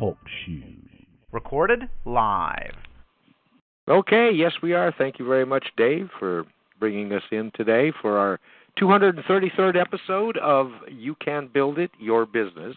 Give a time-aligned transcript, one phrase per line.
[0.00, 0.62] Talk Show.
[1.30, 2.74] Recorded live.
[3.86, 4.94] Okay, yes, we are.
[4.96, 6.46] Thank you very much, Dave, for
[6.78, 8.40] bringing us in today for our
[8.80, 12.74] 233rd episode of You Can Build It, Your Business.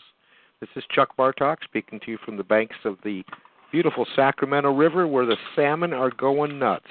[0.59, 3.23] This is Chuck Bartok speaking to you from the banks of the
[3.71, 6.89] beautiful Sacramento River where the salmon are going nuts.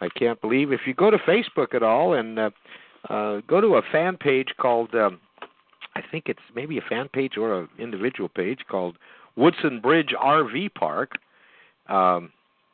[0.00, 2.50] I can't believe if you go to Facebook at all and uh,
[3.10, 5.20] uh, go to a fan page called, um,
[5.94, 8.96] I think it's maybe a fan page or an individual page called
[9.36, 11.12] Woodson Bridge RV Park.
[11.88, 12.32] Um,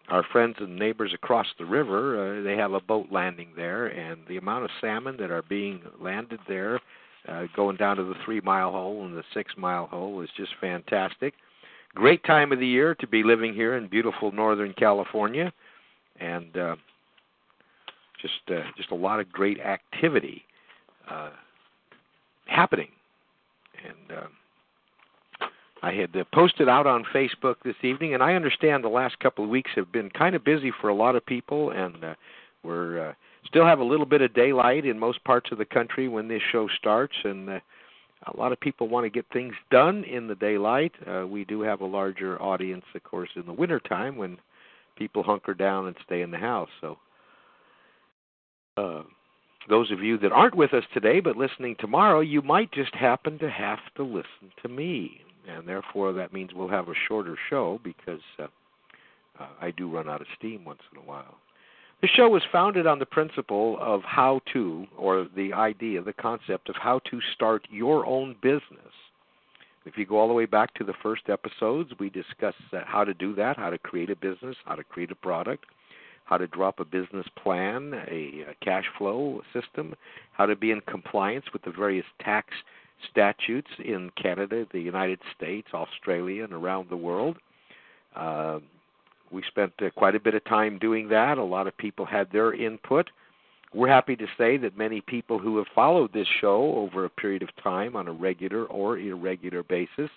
[0.09, 4.21] our friends and neighbors across the river, uh, they have a boat landing there, and
[4.29, 6.81] the amount of salmon that are being landed there,
[7.29, 10.53] uh, going down to the three mile hole and the six mile hole, is just
[10.61, 11.35] fantastic.
[11.95, 15.53] Great time of the year to be living here in beautiful Northern California,
[16.21, 16.77] and uh,
[18.21, 20.43] just uh, just a lot of great activity
[21.09, 21.31] uh,
[22.47, 22.89] happening,
[23.87, 24.19] and.
[24.19, 24.27] Uh,
[25.83, 29.45] I had uh, posted out on Facebook this evening, and I understand the last couple
[29.45, 32.15] of weeks have been kind of busy for a lot of people, and uh,
[32.63, 33.15] we're uh,
[33.47, 36.43] still have a little bit of daylight in most parts of the country when this
[36.53, 37.61] show starts, and uh,
[38.33, 40.93] a lot of people want to get things done in the daylight.
[41.05, 44.39] Uh, we do have a larger audience, of course, in the winter time when
[44.97, 46.71] people hunker down and stay in the house.
[46.81, 46.99] So.
[48.77, 49.03] Uh,
[49.69, 53.39] those of you that aren't with us today but listening tomorrow, you might just happen
[53.39, 57.81] to have to listen to me and therefore that means we'll have a shorter show
[57.83, 58.47] because uh,
[59.39, 61.37] uh, I do run out of steam once in a while.
[62.01, 66.69] The show was founded on the principle of how to, or the idea, the concept
[66.69, 68.93] of how to start your own business.
[69.85, 72.55] If you go all the way back to the first episodes, we discuss
[72.85, 75.65] how to do that, how to create a business, how to create a product,
[76.25, 79.95] how to drop a business plan, a cash flow system,
[80.33, 82.49] how to be in compliance with the various tax
[83.11, 87.37] statutes in Canada, the United States, Australia, and around the world.
[88.15, 88.61] Uh,
[89.31, 91.39] we spent uh, quite a bit of time doing that.
[91.39, 93.09] A lot of people had their input.
[93.75, 97.43] We're happy to say that many people who have followed this show over a period
[97.43, 100.11] of time on a regular or irregular basis,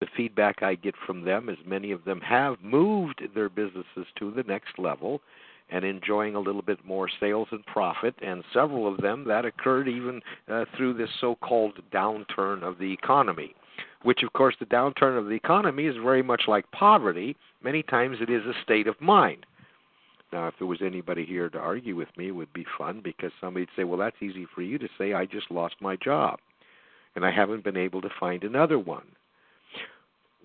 [0.00, 4.30] the feedback I get from them is many of them have moved their businesses to
[4.30, 5.20] the next level
[5.70, 9.88] and enjoying a little bit more sales and profit, and several of them that occurred
[9.88, 13.54] even uh, through this so called downturn of the economy.
[14.02, 17.36] Which, of course, the downturn of the economy is very much like poverty.
[17.62, 19.46] Many times it is a state of mind.
[20.32, 23.30] Now, if there was anybody here to argue with me, it would be fun because
[23.40, 25.14] somebody'd say, Well, that's easy for you to say.
[25.14, 26.38] I just lost my job,
[27.14, 29.06] and I haven't been able to find another one.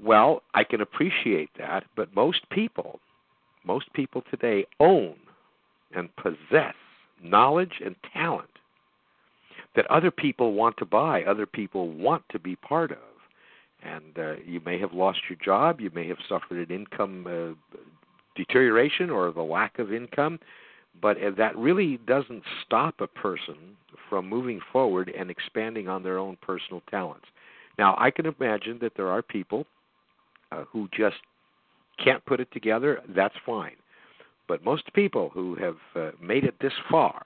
[0.01, 2.99] Well, I can appreciate that, but most people
[3.65, 5.15] most people today own
[5.95, 6.75] and possess
[7.23, 8.49] knowledge and talent
[9.75, 12.97] that other people want to buy, other people want to be part of.
[13.81, 17.77] And uh, you may have lost your job, you may have suffered an income uh,
[18.35, 20.39] deterioration or the lack of income,
[21.01, 23.55] but uh, that really doesn't stop a person
[24.09, 27.25] from moving forward and expanding on their own personal talents.
[27.77, 29.65] Now, I can imagine that there are people
[30.51, 31.17] uh, who just
[32.03, 33.75] can't put it together, that's fine.
[34.47, 37.25] But most people who have uh, made it this far,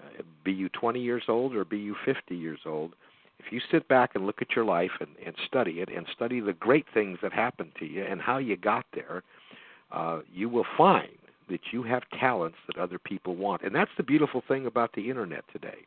[0.00, 2.94] uh, be you 20 years old or be you 50 years old,
[3.38, 6.40] if you sit back and look at your life and, and study it and study
[6.40, 9.22] the great things that happened to you and how you got there,
[9.92, 11.08] uh, you will find
[11.50, 13.62] that you have talents that other people want.
[13.62, 15.78] And that's the beautiful thing about the internet today.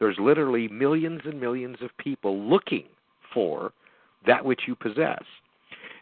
[0.00, 2.84] There's literally millions and millions of people looking
[3.32, 3.72] for
[4.26, 5.22] that which you possess.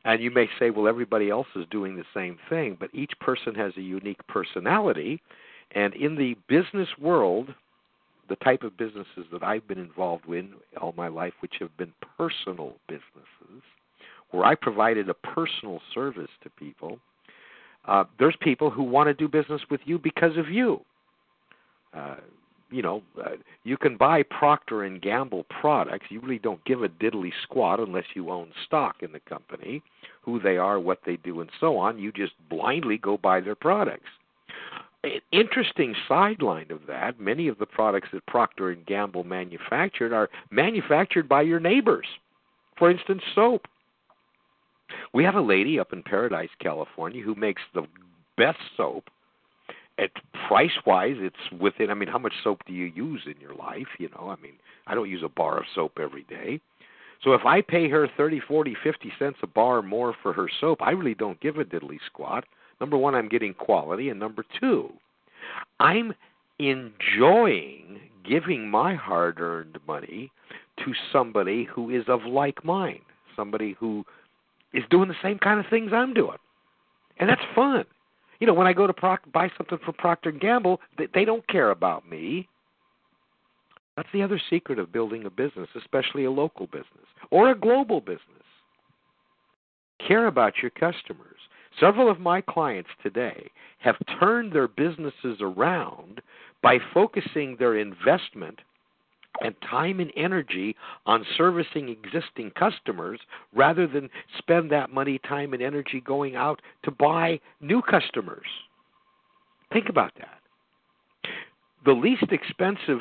[0.05, 3.55] And you may say, well, everybody else is doing the same thing, but each person
[3.55, 5.23] has a unique personality.
[5.73, 7.55] And in the business world,
[8.29, 10.47] the type of businesses that I've been involved with
[10.81, 13.63] all my life, which have been personal businesses,
[14.31, 16.99] where I provided a personal service to people,
[17.87, 20.81] uh, there's people who want to do business with you because of you.
[21.95, 22.17] Uh,
[22.73, 23.33] you know, uh,
[23.65, 26.07] you can buy Procter and Gamble products.
[26.09, 29.83] You really don't give a diddly squat unless you own stock in the company,
[30.23, 31.99] who they are, what they do, and so on.
[31.99, 34.09] You just blindly go buy their products.
[35.05, 40.31] An interesting sideline of that: many of the products that Procter and Gamble manufactured are
[40.51, 42.07] manufactured by your neighbors.
[42.79, 43.67] For instance, soap.
[45.13, 47.87] We have a lady up in Paradise, California, who makes the
[48.37, 49.05] best soap
[49.99, 50.11] at
[50.49, 53.87] price wise it's within i mean how much soap do you use in your life
[53.99, 54.29] you know?
[54.29, 54.55] I mean
[54.87, 56.61] i don't use a bar of soap every day.
[57.23, 60.83] So if i pay her thirty forty fifty cents a bar more for her soap
[60.83, 62.45] i really don't give a diddly squat.
[62.81, 64.91] Number one i'm getting quality and number two
[65.81, 66.15] i'm
[66.59, 70.31] enjoying giving my hard earned money
[70.79, 73.01] to somebody who is of like mind
[73.37, 74.05] somebody who
[74.73, 76.39] is doing the same kind of things I'm doing,
[77.19, 77.85] and that's fun.
[78.43, 81.25] You know, when I go to Proc- buy something from Procter and Gamble, they, they
[81.25, 82.49] don't care about me.
[83.97, 88.01] That's the other secret of building a business, especially a local business or a global
[88.01, 88.19] business.
[90.05, 91.39] Care about your customers.
[91.79, 93.49] Several of my clients today
[93.79, 96.21] have turned their businesses around
[96.65, 98.59] by focusing their investment
[99.41, 100.77] and time and energy
[101.07, 103.19] on servicing existing customers
[103.55, 104.09] rather than
[104.39, 108.47] spend that money, time, and energy going out to buy new customers.
[109.73, 110.39] Think about that.
[111.85, 113.01] The least expensive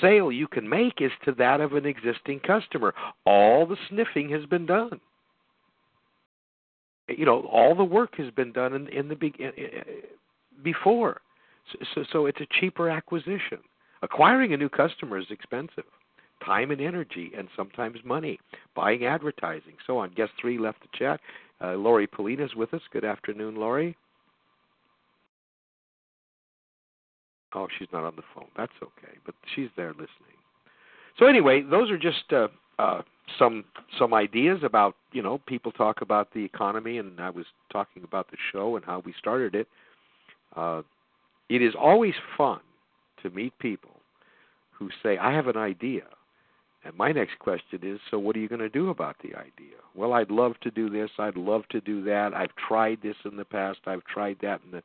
[0.00, 2.94] sale you can make is to that of an existing customer.
[3.26, 5.00] All the sniffing has been done
[7.08, 9.32] you know all the work has been done in, in the be,
[10.62, 11.20] before
[11.72, 13.58] so, so so it's a cheaper acquisition
[14.02, 15.84] acquiring a new customer is expensive.
[16.44, 18.38] Time and energy and sometimes money.
[18.74, 19.74] Buying advertising.
[19.86, 20.10] So on.
[20.10, 21.20] Guest three left the chat.
[21.62, 22.82] Uh, Lori Polina is with us.
[22.92, 23.96] Good afternoon Lori.
[27.54, 28.48] Oh she's not on the phone.
[28.56, 30.36] That's okay but she's there listening.
[31.18, 33.00] So anyway those are just uh, uh,
[33.38, 33.64] some
[33.98, 38.30] some ideas about you know people talk about the economy and I was talking about
[38.30, 39.68] the show and how we started it.
[40.54, 40.82] Uh,
[41.48, 42.60] it is always fun
[43.28, 44.00] to meet people
[44.72, 46.04] who say I have an idea,
[46.84, 49.76] and my next question is so what are you going to do about the idea?
[49.94, 51.10] Well, I'd love to do this.
[51.18, 52.34] I'd love to do that.
[52.34, 53.78] I've tried this in the past.
[53.86, 54.82] I've tried that in the.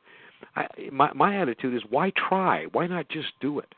[0.56, 2.66] I, my my attitude is why try?
[2.72, 3.74] Why not just do it?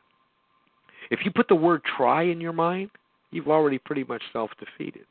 [1.10, 2.90] If you put the word try in your mind
[3.34, 5.06] you've already pretty much self defeated.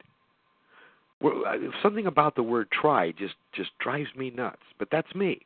[1.23, 5.41] Uh, something about the word try just just drives me nuts, but that's me.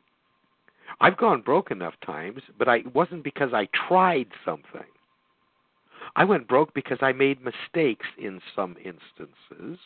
[1.00, 4.86] I've gone broke enough times, but I it wasn't because I tried something.
[6.16, 9.78] I went broke because I made mistakes in some instances,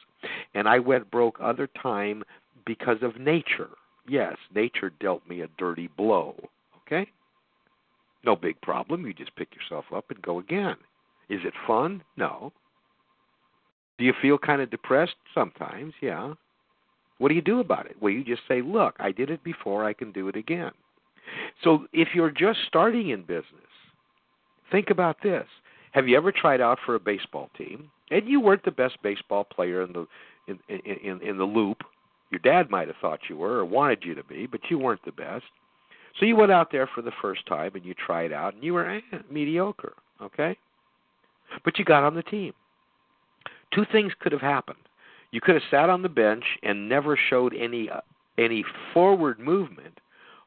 [0.54, 2.22] and I went broke other time
[2.64, 3.70] because of nature.
[4.08, 6.36] Yes, nature dealt me a dirty blow.
[6.86, 7.10] Okay?
[8.24, 9.06] No big problem.
[9.06, 10.76] You just pick yourself up and go again.
[11.28, 12.02] Is it fun?
[12.16, 12.52] No.
[13.98, 15.16] Do you feel kind of depressed?
[15.34, 16.34] Sometimes, yeah.
[17.18, 17.96] What do you do about it?
[18.00, 20.72] Well, you just say, look, I did it before, I can do it again.
[21.64, 23.46] So if you're just starting in business,
[24.70, 25.46] think about this.
[25.92, 27.90] Have you ever tried out for a baseball team?
[28.10, 30.06] And you weren't the best baseball player in the
[30.48, 31.78] in in in the loop.
[32.30, 35.04] Your dad might have thought you were or wanted you to be, but you weren't
[35.04, 35.44] the best.
[36.18, 38.74] So you went out there for the first time and you tried out and you
[38.74, 40.56] were eh, mediocre, okay?
[41.64, 42.52] But you got on the team.
[43.74, 44.78] Two things could have happened.
[45.30, 48.00] You could have sat on the bench and never showed any uh,
[48.38, 48.64] any
[48.94, 49.98] forward movement,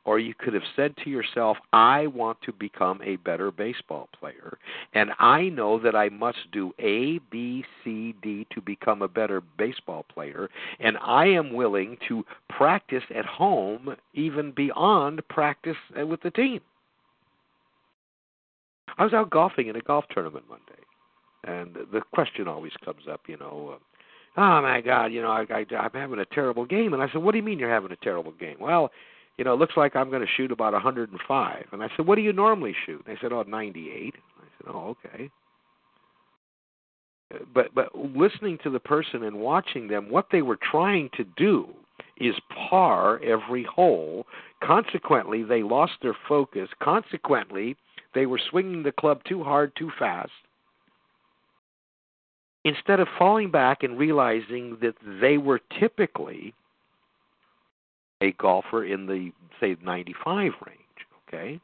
[0.05, 4.57] or you could have said to yourself, I want to become a better baseball player,
[4.93, 9.41] and I know that I must do A, B, C, D to become a better
[9.57, 10.49] baseball player,
[10.79, 16.61] and I am willing to practice at home even beyond practice uh, with the team.
[18.97, 23.03] I was out golfing in a golf tournament one day, and the question always comes
[23.11, 23.79] up, you know, uh,
[24.37, 26.93] oh my God, you know, I, I, I'm having a terrible game.
[26.93, 28.57] And I said, what do you mean you're having a terrible game?
[28.59, 28.91] Well,
[29.37, 31.65] you know, it looks like I'm going to shoot about 105.
[31.71, 33.03] And I said, what do you normally shoot?
[33.05, 34.13] And they said, oh, 98.
[34.15, 35.29] I said, oh, okay.
[37.33, 41.25] Uh, but but listening to the person and watching them, what they were trying to
[41.35, 41.67] do
[42.17, 42.35] is
[42.69, 44.25] par every hole.
[44.63, 46.69] Consequently, they lost their focus.
[46.81, 47.75] Consequently,
[48.13, 50.31] they were swinging the club too hard, too fast
[52.65, 56.53] instead of falling back and realizing that they were typically
[58.21, 60.79] a golfer in the say 95 range,
[61.27, 61.59] okay?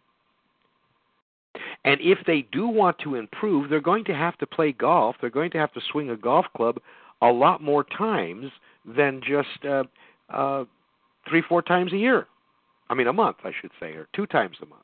[1.84, 5.16] And if they do want to improve, they're going to have to play golf.
[5.20, 6.80] They're going to have to swing a golf club
[7.22, 8.52] a lot more times
[8.86, 9.84] than just uh,
[10.30, 10.66] uh,
[11.28, 12.28] three, four times a year.
[12.90, 14.82] I mean, a month, I should say, or two times a month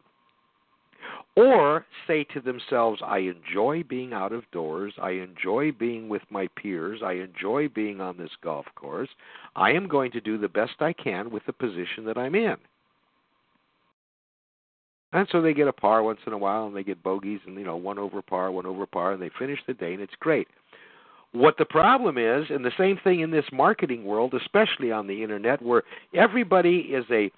[1.35, 6.47] or say to themselves, I enjoy being out of doors, I enjoy being with my
[6.55, 9.09] peers, I enjoy being on this golf course.
[9.55, 12.55] I am going to do the best I can with the position that I'm in.
[15.13, 17.55] And so they get a par once in a while and they get bogeys and
[17.55, 20.13] you know, one over par, one over par, and they finish the day and it's
[20.19, 20.47] great.
[21.33, 25.23] What the problem is, and the same thing in this marketing world, especially on the
[25.23, 25.83] internet, where
[26.13, 27.29] everybody is a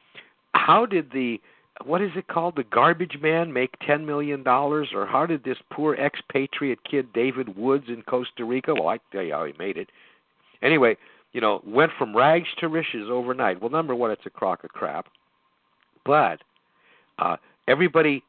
[0.53, 1.39] how did the
[1.85, 2.55] what is it called?
[2.55, 7.57] The garbage man make ten million dollars, or how did this poor expatriate kid David
[7.57, 8.73] Woods in Costa Rica?
[8.73, 9.89] Well, I tell you how he made it.
[10.61, 10.97] Anyway,
[11.33, 13.61] you know, went from rags to riches overnight.
[13.61, 15.07] Well, number one, it's a crock of crap,
[16.05, 16.41] but
[17.17, 18.23] uh, everybody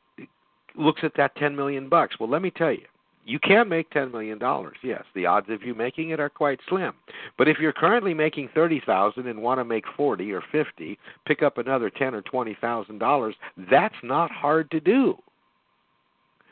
[0.77, 2.17] looks at that ten million bucks.
[2.21, 2.87] Well, let me tell you,
[3.25, 4.77] you can make ten million dollars.
[4.83, 6.95] Yes, the odds of you making it are quite slim.
[7.39, 11.43] But if you're currently making thirty thousand and want to make forty or fifty, pick
[11.43, 13.35] up another ten or twenty thousand dollars.
[13.71, 15.17] That's not hard to do.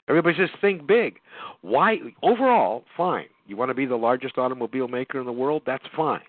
[0.08, 1.20] Everybody just think big.
[1.60, 1.98] Why?
[2.22, 3.26] Overall, fine.
[3.46, 5.62] You want to be the largest automobile maker in the world?
[5.66, 6.20] That's fine.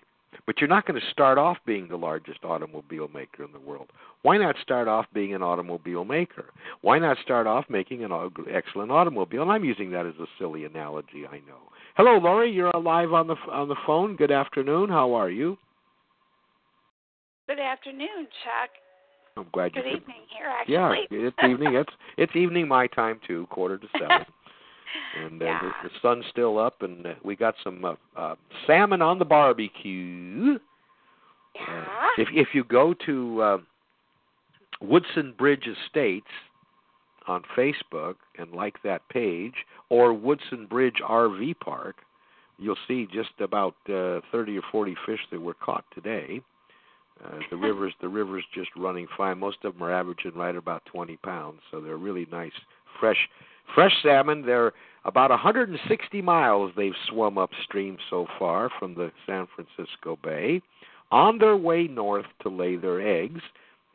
[0.46, 3.88] But you're not going to start off being the largest automobile maker in the world.
[4.22, 6.46] Why not start off being an automobile maker?
[6.82, 8.12] Why not start off making an
[8.50, 9.42] excellent automobile?
[9.42, 11.70] And I'm using that as a silly analogy, I know.
[11.96, 12.50] Hello, Lori.
[12.50, 14.16] You're live on the on the phone.
[14.16, 14.88] Good afternoon.
[14.88, 15.58] How are you?
[17.48, 18.70] Good afternoon, Chuck.
[19.36, 19.92] I'm glad Good you.
[19.92, 21.18] Good evening here, actually.
[21.18, 21.74] Yeah, it's evening.
[21.74, 24.26] It's it's evening my time too, quarter to seven.
[25.22, 25.60] and uh, yeah.
[25.82, 28.34] the, the sun's still up, and uh, we got some uh, uh,
[28.66, 30.58] salmon on the barbecue.
[31.54, 31.84] Yeah.
[32.18, 33.58] if if you go to uh,
[34.80, 36.26] Woodson Bridge Estates
[37.26, 39.54] on Facebook and like that page,
[39.88, 41.96] or Woodson Bridge RV Park,
[42.58, 46.40] you'll see just about uh, 30 or 40 fish that were caught today.
[47.24, 49.38] Uh, the rivers, the rivers just running fine.
[49.38, 52.52] Most of them are averaging right about 20 pounds, so they're really nice,
[52.98, 53.28] fresh,
[53.74, 54.42] fresh salmon.
[54.42, 54.72] They're
[55.04, 60.60] about 160 miles they've swum upstream so far from the San Francisco Bay,
[61.10, 63.40] on their way north to lay their eggs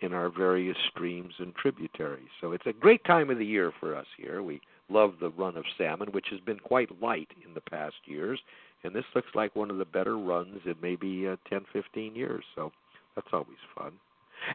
[0.02, 2.28] in our various streams and tributaries.
[2.42, 4.42] So it's a great time of the year for us here.
[4.44, 8.40] We love the run of salmon, which has been quite light in the past years,
[8.84, 12.44] and this looks like one of the better runs in maybe uh, 10, 15 years.
[12.56, 12.72] So
[13.16, 13.94] that's always fun.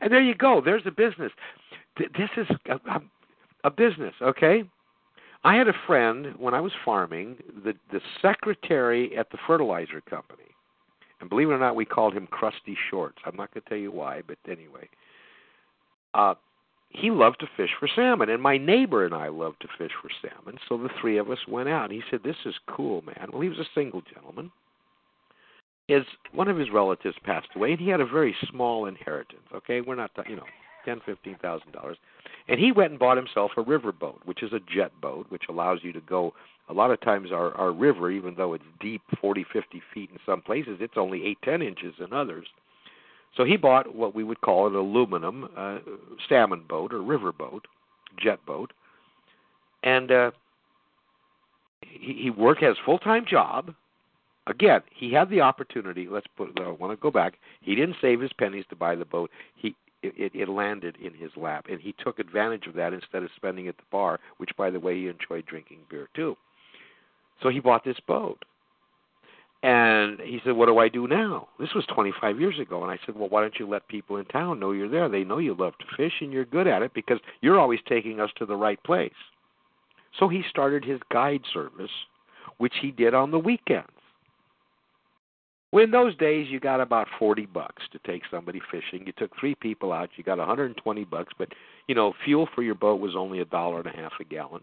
[0.01, 0.61] And there you go.
[0.65, 1.33] There's a business.
[1.99, 3.01] This is a,
[3.65, 4.63] a business, okay?
[5.43, 10.43] I had a friend when I was farming, the the secretary at the fertilizer company.
[11.21, 13.19] And believe it or not, we called him Crusty Shorts.
[13.27, 14.89] I'm not going to tell you why, but anyway.
[16.15, 16.35] Uh
[16.93, 20.11] he loved to fish for salmon, and my neighbor and I loved to fish for
[20.21, 20.59] salmon.
[20.69, 21.93] So the three of us went out.
[21.93, 24.51] He said, "This is cool, man." Well, he was a single gentleman
[25.91, 29.43] his one of his relatives passed away, and he had a very small inheritance.
[29.55, 30.45] Okay, we're not you know
[30.85, 31.97] ten fifteen thousand dollars,
[32.49, 35.45] and he went and bought himself a river boat, which is a jet boat, which
[35.49, 36.35] allows you to go.
[36.69, 40.19] A lot of times, our our river, even though it's deep forty fifty feet in
[40.25, 42.47] some places, it's only eight ten inches in others.
[43.37, 45.79] So he bought what we would call an aluminum uh,
[46.29, 47.67] salmon boat or river boat,
[48.21, 48.73] jet boat,
[49.85, 50.31] and uh,
[51.81, 53.75] he, he worked has full time job
[54.51, 56.07] again, he had the opportunity.
[56.11, 56.59] Let's put.
[56.61, 57.35] I want to go back.
[57.61, 59.31] He didn't save his pennies to buy the boat.
[59.55, 63.31] He it, it landed in his lap, and he took advantage of that instead of
[63.37, 66.37] spending at the bar, which, by the way, he enjoyed drinking beer too.
[67.43, 68.45] So he bought this boat,
[69.63, 72.99] and he said, "What do I do now?" This was 25 years ago, and I
[73.05, 75.09] said, "Well, why don't you let people in town know you're there?
[75.09, 78.21] They know you love to fish, and you're good at it because you're always taking
[78.21, 79.13] us to the right place."
[80.19, 81.91] So he started his guide service,
[82.59, 83.91] which he did on the weekends.
[85.73, 89.07] Well, in those days, you got about forty bucks to take somebody fishing.
[89.07, 91.49] You took three people out, you got 120 bucks, but
[91.87, 94.63] you know, fuel for your boat was only a dollar and a half a gallon.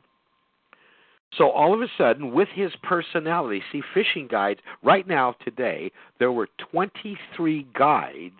[1.37, 6.31] So all of a sudden, with his personality, see, fishing guides right now today, there
[6.31, 8.39] were 23 guides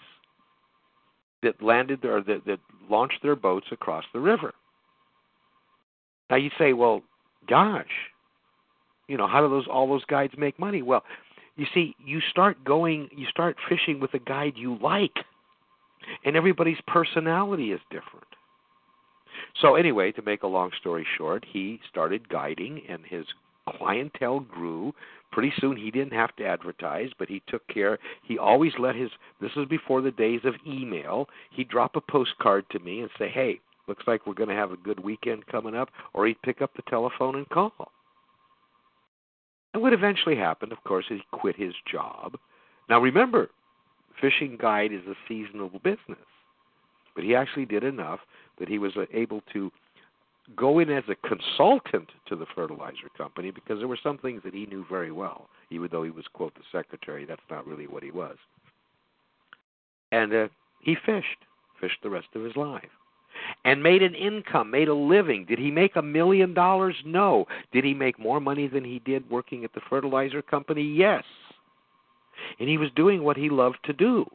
[1.44, 2.60] that landed there, that, that
[2.90, 4.54] launched their boats across the river.
[6.30, 7.02] Now you say, well,
[7.48, 7.86] gosh,
[9.08, 10.82] you know, how do those all those guides make money?
[10.82, 11.04] Well,
[11.58, 15.16] you see, you start going, you start fishing with a guide you like,
[16.24, 18.28] and everybody's personality is different.
[19.62, 23.26] So, anyway, to make a long story short, he started guiding, and his
[23.78, 24.94] clientele grew.
[25.32, 28.00] Pretty soon, he didn't have to advertise, but he took care.
[28.24, 29.10] He always let his.
[29.42, 31.28] This was before the days of email.
[31.52, 34.72] He'd drop a postcard to me and say, "Hey, looks like we're going to have
[34.72, 37.92] a good weekend coming up," or he'd pick up the telephone and call.
[39.74, 42.38] And what eventually happened, of course, is he quit his job.
[42.90, 43.50] Now remember,
[44.20, 46.26] fishing guide is a seasonal business.
[47.16, 48.20] But he actually did enough
[48.60, 49.72] that he was uh, able to
[50.56, 54.54] go in as a consultant to the fertilizer company because there were some things that
[54.54, 57.26] he knew very well, even though he was, quote, the secretary.
[57.26, 58.38] That's not really what he was.
[60.12, 60.48] And uh,
[60.80, 61.40] he fished,
[61.82, 62.90] fished the rest of his life
[63.66, 65.46] and made an income, made a living.
[65.46, 66.96] Did he make a million dollars?
[67.06, 67.46] No.
[67.74, 70.84] Did he make more money than he did working at the fertilizer company?
[70.84, 71.24] Yes.
[72.60, 74.26] And he was doing what he loved to do.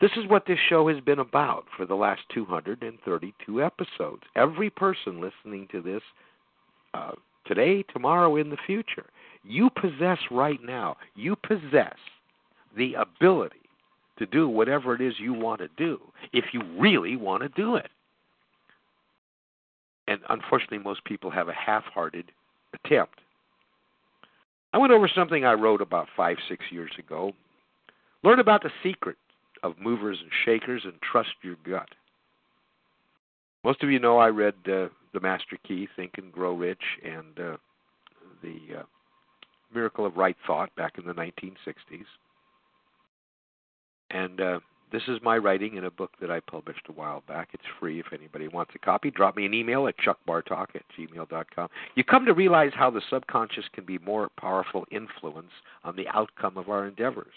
[0.00, 4.22] This is what this show has been about for the last 232 episodes.
[4.36, 6.02] Every person listening to this
[6.94, 7.12] uh,
[7.46, 9.06] today, tomorrow, in the future,
[9.42, 11.96] you possess right now, you possess
[12.76, 13.67] the ability
[14.18, 16.00] to do whatever it is you want to do
[16.32, 17.88] if you really want to do it.
[20.08, 22.32] and unfortunately, most people have a half hearted
[22.72, 23.20] attempt.
[24.72, 27.32] I went over something I wrote about five, six years ago.
[28.22, 29.16] Learn about the secret
[29.62, 31.88] of movers and shakers and trust your gut.
[33.64, 37.38] Most of you know I read uh, The Master Key, Think and Grow Rich, and
[37.38, 37.56] uh,
[38.42, 38.82] The uh,
[39.74, 42.04] Miracle of Right Thought back in the 1960s.
[44.10, 44.60] And uh,
[44.90, 47.50] this is my writing in a book that I published a while back.
[47.52, 49.10] It's free if anybody wants a copy.
[49.10, 51.68] Drop me an email at chuckbartok at gmail.com.
[51.94, 55.52] You come to realize how the subconscious can be more powerful influence
[55.84, 57.34] on the outcome of our endeavors.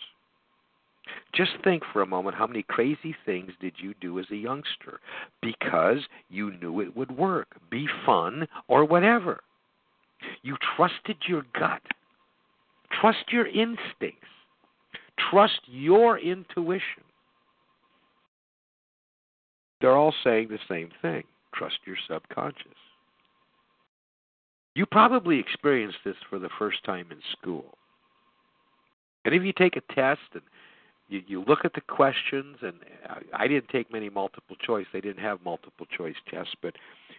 [1.34, 5.00] Just think for a moment how many crazy things did you do as a youngster
[5.42, 6.00] because
[6.30, 9.42] you knew it would work, be fun, or whatever.
[10.44, 11.82] You trusted your gut.
[13.00, 14.28] Trust your instincts.
[15.30, 17.04] Trust your intuition.
[19.80, 21.24] They're all saying the same thing
[21.54, 22.66] trust your subconscious.
[24.74, 27.78] You probably experienced this for the first time in school.
[29.26, 30.44] And if you take a test and
[31.10, 32.76] you, you look at the questions, and
[33.06, 36.76] I, I didn't take many multiple choice, they didn't have multiple choice tests, but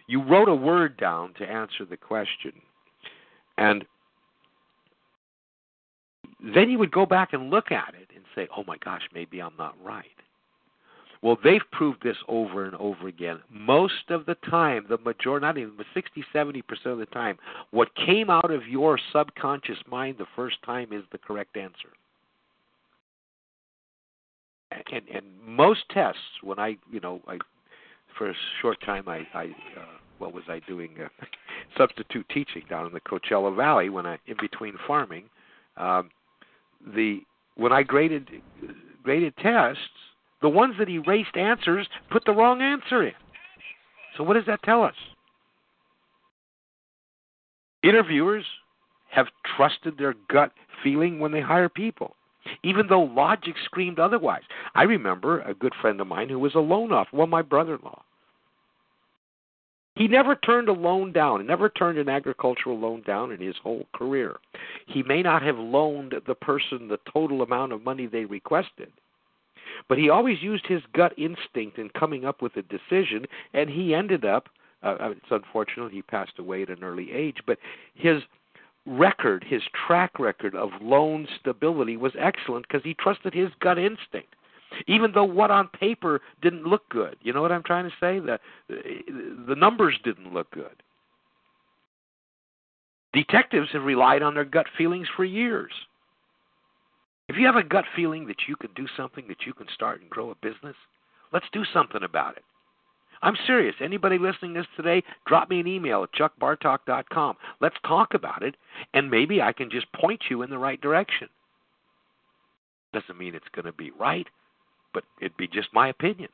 [0.07, 2.53] you wrote a word down to answer the question.
[3.57, 3.85] And
[6.43, 9.41] then you would go back and look at it and say, oh my gosh, maybe
[9.41, 10.05] I'm not right.
[11.21, 13.39] Well, they've proved this over and over again.
[13.49, 17.37] Most of the time, the majority, not even, but 60, 70% of the time,
[17.71, 21.93] what came out of your subconscious mind the first time is the correct answer.
[24.91, 27.37] And, and most tests, when I, you know, I,
[28.17, 29.45] for a short time, I, I
[29.77, 29.85] uh,
[30.17, 30.91] what was I doing?
[31.01, 31.07] Uh,
[31.77, 35.25] substitute teaching down in the Coachella Valley when I, in between farming.
[35.77, 36.09] Um,
[36.85, 37.21] the
[37.55, 38.29] when I graded
[39.03, 39.81] graded tests,
[40.41, 43.13] the ones that erased answers put the wrong answer in.
[44.17, 44.95] So, what does that tell us?
[47.83, 48.45] Interviewers
[49.09, 50.51] have trusted their gut
[50.83, 52.15] feeling when they hire people,
[52.63, 54.43] even though logic screamed otherwise.
[54.73, 57.75] I remember a good friend of mine who was a loan officer, well, my brother
[57.75, 58.03] in law.
[59.95, 63.55] He never turned a loan down, he never turned an agricultural loan down in his
[63.61, 64.37] whole career.
[64.87, 68.91] He may not have loaned the person the total amount of money they requested,
[69.87, 73.93] but he always used his gut instinct in coming up with a decision, and he
[73.93, 74.49] ended up.
[74.81, 77.59] Uh, uh, it's unfortunate he passed away at an early age, but
[77.93, 78.21] his
[78.85, 84.35] record, his track record of loan stability was excellent because he trusted his gut instinct
[84.87, 87.15] even though what on paper didn't look good.
[87.21, 88.19] You know what I'm trying to say?
[88.19, 88.39] The
[89.47, 90.83] the numbers didn't look good.
[93.13, 95.71] Detectives have relied on their gut feelings for years.
[97.29, 100.01] If you have a gut feeling that you can do something, that you can start
[100.01, 100.75] and grow a business,
[101.31, 102.43] let's do something about it.
[103.21, 103.75] I'm serious.
[103.79, 107.37] Anybody listening to this today, drop me an email at chuckbartok.com.
[107.61, 108.55] Let's talk about it,
[108.93, 111.29] and maybe I can just point you in the right direction.
[112.93, 114.27] Doesn't mean it's going to be right,
[114.93, 116.29] but it'd be just my opinion.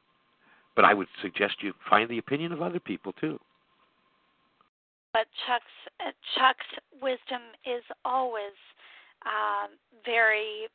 [0.75, 3.39] But I would suggest you find the opinion of other people too.
[5.13, 5.65] But Chuck's
[6.05, 8.55] uh, Chuck's wisdom is always
[9.25, 9.71] um,
[10.05, 10.67] very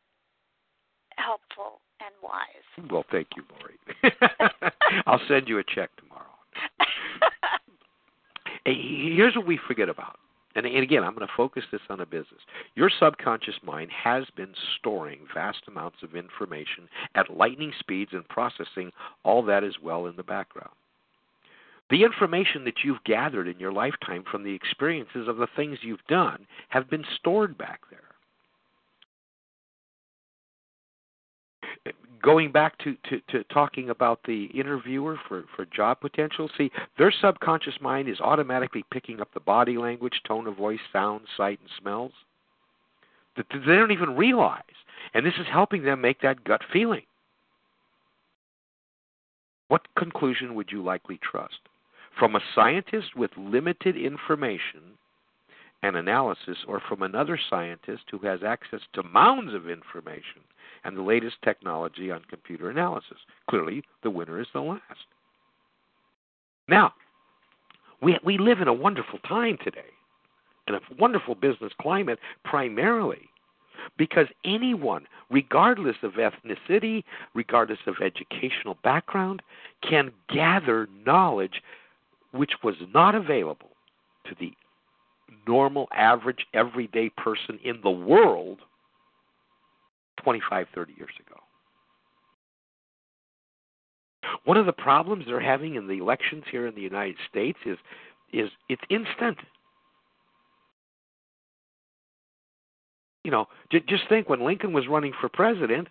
[1.17, 2.91] helpful and wise.
[2.91, 4.13] Well, thank you, Lori.
[5.07, 6.25] I'll send you a check tomorrow.
[8.65, 10.19] hey, here's what we forget about.
[10.55, 12.41] And, and again, I'm going to focus this on a business.
[12.75, 18.93] Your subconscious mind has been storing vast amounts of information at lightning speeds and processing
[19.25, 20.71] all that as well in the background.
[21.91, 26.07] The information that you've gathered in your lifetime from the experiences of the things you've
[26.09, 28.14] done have been stored back there.
[32.25, 37.13] Going back to, to, to talking about the interviewer for, for job potential, see, their
[37.13, 41.69] subconscious mind is automatically picking up the body language, tone of voice, sound, sight, and
[41.79, 42.13] smells
[43.37, 44.63] that they don't even realize.
[45.13, 47.03] And this is helping them make that gut feeling.
[49.69, 51.59] What conclusion would you likely trust?
[52.19, 54.81] From a scientist with limited information
[55.85, 60.41] and analysis, or from another scientist who has access to mounds of information
[60.83, 63.19] and the latest technology on computer analysis.
[63.51, 64.83] Clearly, the winner is the last.
[66.69, 66.95] Now,
[68.01, 69.93] we, we live in a wonderful time today,
[70.69, 73.29] in a wonderful business climate, primarily
[73.99, 79.43] because anyone, regardless of ethnicity, regardless of educational background,
[79.87, 81.61] can gather knowledge
[82.33, 83.69] which was not available
[84.27, 84.55] to the
[85.47, 88.61] normal, average, everyday person in the world
[90.23, 91.41] 25, 30 years ago.
[94.45, 97.79] One of the problems they're having in the elections here in the United States is
[98.33, 99.39] is it's instant.
[103.23, 105.89] You know, j- just think when Lincoln was running for president,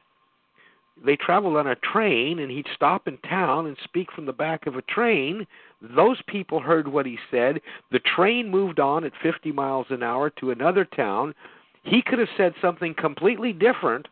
[1.03, 4.67] they traveled on a train and he'd stop in town and speak from the back
[4.67, 5.47] of a train.
[5.83, 7.59] Those people heard what he said.
[7.91, 11.35] The train moved on at 50 miles an hour to another town.
[11.83, 14.07] He could have said something completely different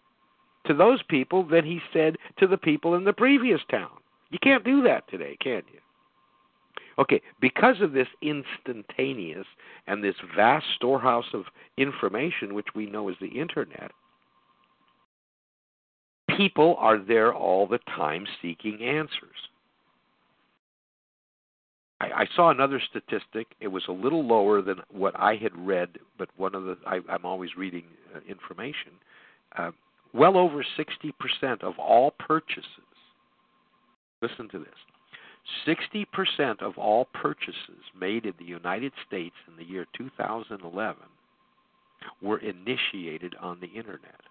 [0.68, 3.92] to those people than he said to the people in the previous town.
[4.32, 5.80] You can't do that today, can you?
[7.00, 9.48] Okay, because of this instantaneous
[9.88, 11.46] and this vast storehouse of
[11.78, 13.92] information, which we know is the internet,
[16.36, 19.50] people are there all the time seeking answers.
[22.02, 23.48] I, I saw another statistic.
[23.60, 27.00] It was a little lower than what I had read, but one of the I,
[27.08, 27.84] I'm always reading
[28.16, 28.94] uh, information.
[29.56, 29.72] Uh,
[30.14, 32.66] well over 60% of all purchases.
[34.22, 34.68] Listen to this.
[35.68, 40.96] 60% of all purchases made in the United States in the year 2011
[42.22, 44.22] were initiated on the internet.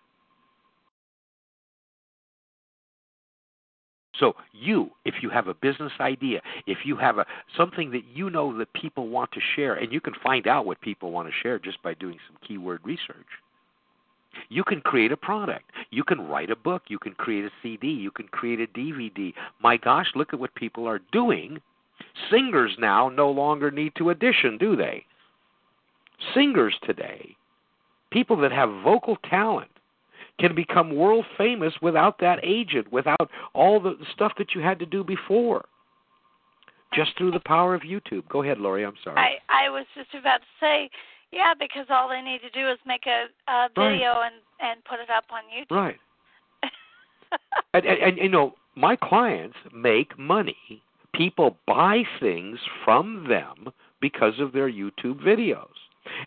[4.21, 8.31] So you, if you have a business idea, if you have a something that you
[8.31, 11.35] know that people want to share, and you can find out what people want to
[11.43, 13.27] share just by doing some keyword research.
[14.49, 15.73] You can create a product.
[15.91, 16.83] You can write a book.
[16.89, 17.89] You can create a CD.
[17.89, 19.33] You can create a DVD.
[19.61, 21.61] My gosh, look at what people are doing.
[22.31, 25.05] Singers now no longer need to audition, do they?
[26.35, 27.37] Singers today,
[28.11, 29.71] people that have vocal talent,
[30.41, 34.87] can become world famous without that agent, without all the stuff that you had to
[34.87, 35.65] do before.
[36.93, 38.27] Just through the power of YouTube.
[38.29, 38.85] Go ahead, Lori.
[38.85, 39.17] I'm sorry.
[39.49, 40.91] I, I was just about to say,
[41.31, 44.33] yeah, because all they need to do is make a, a video right.
[44.33, 45.77] and and put it up on YouTube.
[45.77, 45.97] Right.
[47.75, 50.83] and, and, and you know, my clients make money.
[51.15, 55.67] People buy things from them because of their YouTube videos.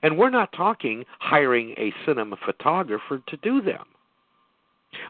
[0.01, 3.85] And we're not talking hiring a cinema photographer to do them.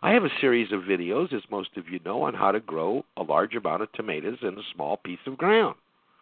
[0.02, 3.06] I have a series of videos, as most of you know, on how to grow
[3.18, 5.76] a large amount of tomatoes in a small piece of ground.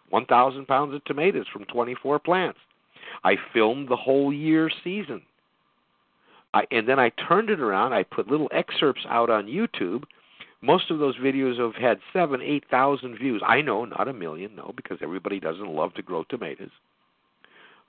[0.10, 2.60] 1,000 pounds of tomatoes from 24 plants.
[3.24, 5.22] I filmed the whole year season.
[6.54, 7.94] I, and then I turned it around.
[7.94, 10.04] I put little excerpts out on YouTube.
[10.62, 13.42] Most of those videos have had seven, eight thousand views.
[13.46, 16.70] I know, not a million, no, because everybody doesn't love to grow tomatoes.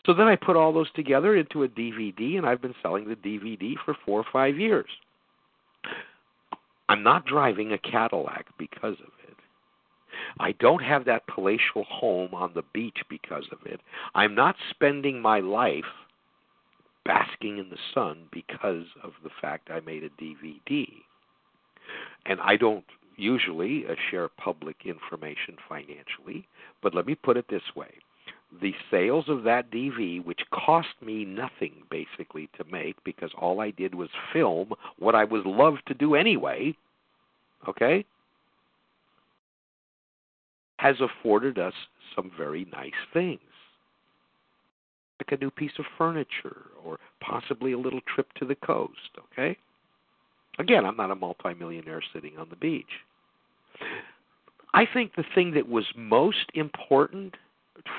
[0.07, 3.17] So then I put all those together into a DVD, and I've been selling the
[3.17, 4.89] DVD for four or five years.
[6.89, 9.37] I'm not driving a Cadillac because of it.
[10.39, 13.81] I don't have that palatial home on the beach because of it.
[14.15, 15.85] I'm not spending my life
[17.05, 20.87] basking in the sun because of the fact I made a DVD.
[22.27, 22.85] And I don't
[23.17, 26.47] usually uh, share public information financially,
[26.83, 27.91] but let me put it this way.
[28.61, 33.71] The sales of that DV, which cost me nothing basically to make because all I
[33.71, 36.77] did was film what I was loved to do anyway,
[37.67, 38.05] okay,
[40.79, 41.75] has afforded us
[42.15, 43.41] some very nice things.
[45.21, 49.57] Like a new piece of furniture or possibly a little trip to the coast, okay?
[50.59, 52.85] Again, I'm not a multimillionaire sitting on the beach.
[54.75, 57.37] I think the thing that was most important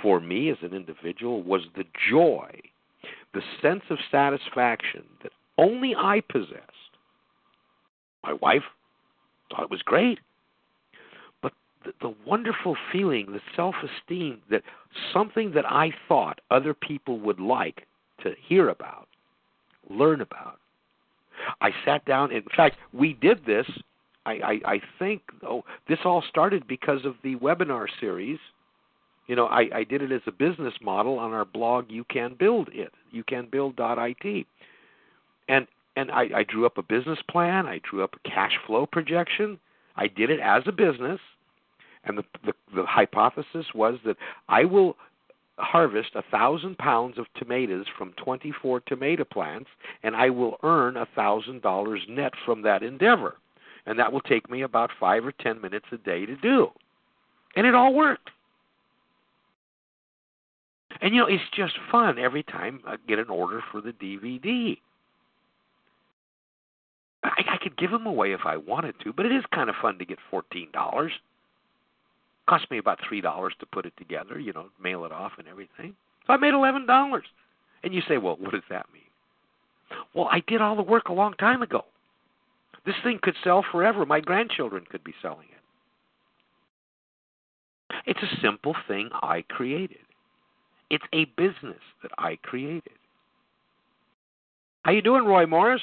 [0.01, 2.49] for me as an individual was the joy,
[3.33, 6.61] the sense of satisfaction that only I possessed.
[8.23, 8.63] My wife
[9.49, 10.19] thought it was great
[11.83, 14.63] the, the wonderful feeling, the self esteem that
[15.11, 17.85] something that I thought other people would like
[18.21, 19.07] to hear about,
[19.89, 20.59] learn about.
[21.61, 22.31] I sat down.
[22.31, 23.65] In fact, we did this.
[24.25, 28.39] I, I, I think oh, this all started because of the webinar series.
[29.27, 31.85] You know, I, I did it as a business model on our blog.
[31.89, 32.91] You can build it.
[33.11, 34.47] You can build.it,
[35.47, 37.67] and and I, I drew up a business plan.
[37.67, 39.59] I drew up a cash flow projection.
[39.95, 41.19] I did it as a business
[42.05, 44.17] and the, the, the hypothesis was that
[44.49, 44.95] I will
[45.57, 49.69] harvest a thousand pounds of tomatoes from 24 tomato plants,
[50.01, 53.35] and I will earn a thousand dollars net from that endeavor,
[53.85, 56.69] and that will take me about five or ten minutes a day to do,
[57.55, 58.29] and it all worked.
[61.03, 64.77] And you know, it's just fun every time I get an order for the DVD.
[67.25, 69.75] I, I could give them away if I wanted to, but it is kind of
[69.81, 71.11] fun to get fourteen dollars.
[72.47, 75.47] Cost me about three dollars to put it together, you know, mail it off and
[75.47, 75.93] everything.
[76.25, 77.25] So I made eleven dollars.
[77.83, 79.01] And you say, well, what does that mean?
[80.15, 81.83] Well, I did all the work a long time ago.
[82.85, 84.05] This thing could sell forever.
[84.05, 85.57] My grandchildren could be selling it.
[88.05, 89.97] It's a simple thing I created.
[90.89, 92.83] It's a business that I created.
[94.83, 95.81] How you doing, Roy Morris?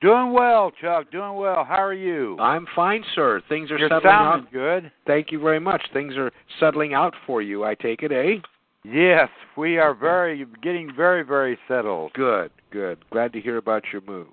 [0.00, 1.10] Doing well, Chuck.
[1.10, 1.64] Doing well.
[1.64, 2.38] How are you?
[2.38, 3.40] I'm fine, sir.
[3.48, 4.52] Things are You're settling sounding out.
[4.52, 4.92] good.
[5.06, 5.80] Thank you very much.
[5.94, 6.30] Things are
[6.60, 7.64] settling out for you.
[7.64, 8.40] I take it, eh?
[8.84, 12.12] Yes, we are very getting very very settled.
[12.12, 12.98] Good, good.
[13.10, 14.26] Glad to hear about your move.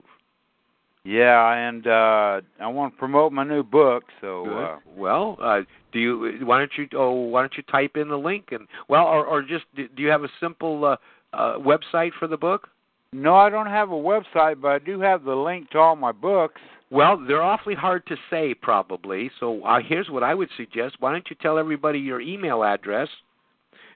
[1.03, 5.61] Yeah, and uh I want to promote my new book, so uh well, uh,
[5.91, 6.45] do you?
[6.45, 6.87] Why don't you?
[6.93, 10.03] Oh, why don't you type in the link and well, or or just do do
[10.03, 10.97] you have a simple uh,
[11.33, 12.69] uh, website for the book?
[13.13, 16.13] no, I don't have a website, but I do have the link to all my
[16.13, 16.61] books.
[16.89, 19.29] Well, they're awfully hard to say, probably.
[19.39, 23.09] So uh, here's what I would suggest: Why don't you tell everybody your email address,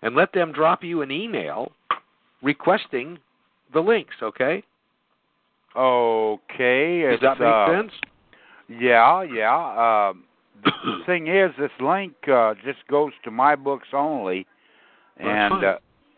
[0.01, 1.71] and let them drop you an email
[2.41, 3.19] requesting
[3.73, 4.15] the links?
[4.21, 4.63] Okay?
[5.75, 7.01] Okay.
[7.11, 7.91] Does that make uh, sense?
[8.69, 10.09] Yeah, yeah.
[10.09, 10.23] Um
[10.63, 14.47] the thing is this link uh just goes to my books only.
[15.17, 15.77] And uh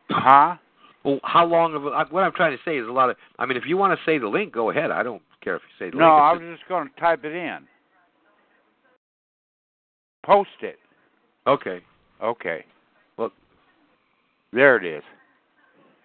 [0.10, 0.56] huh?
[1.04, 3.16] Well, how long of a, uh, what I'm trying to say is a lot of.
[3.40, 4.92] I mean, if you want to say the link, go ahead.
[4.92, 6.02] I don't care if you say the link.
[6.02, 7.60] No, I was just going to type it in.
[10.26, 10.78] Post it.
[11.46, 11.80] okay.
[12.22, 12.66] Okay.
[13.16, 13.32] Well-
[14.52, 15.04] there it is.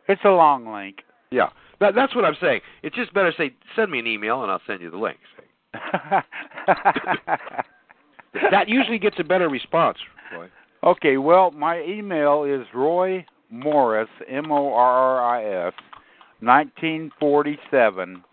[0.09, 0.99] It's a long link.
[1.31, 1.49] Yeah,
[1.83, 2.61] that, that's what I'm saying.
[2.83, 5.19] It's just better to say send me an email and I'll send you the link.
[8.51, 9.99] That usually gets a better response,
[10.35, 10.49] Roy.
[10.83, 15.75] okay, well, my email is Roy Morris, M O R R I S,
[16.41, 18.25] 1947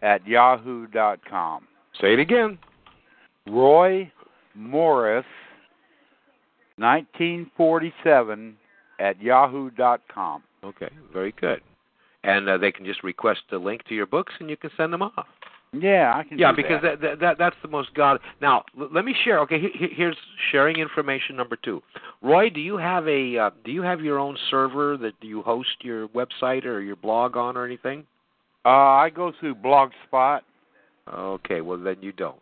[0.00, 1.66] at yahoo dot com.
[2.00, 2.58] Say it again.
[3.46, 4.10] Roy
[4.54, 5.26] Morris,
[6.76, 8.56] 1947
[8.98, 10.42] at yahoo dot com.
[10.64, 11.60] Okay, very good.
[12.24, 14.92] And uh, they can just request a link to your books and you can send
[14.92, 15.26] them off.
[15.74, 17.00] Yeah, I can Yeah, do because that.
[17.00, 18.20] that, that, that that's the most god.
[18.42, 19.38] Now, l- let me share.
[19.40, 20.16] Okay, he- he- here's
[20.50, 21.82] sharing information number two.
[22.20, 25.70] Roy, do you have a uh, do you have your own server that you host
[25.80, 28.04] your website or your blog on or anything?
[28.66, 30.40] Uh, I go through Blogspot.
[31.12, 32.36] Okay, well then you don't.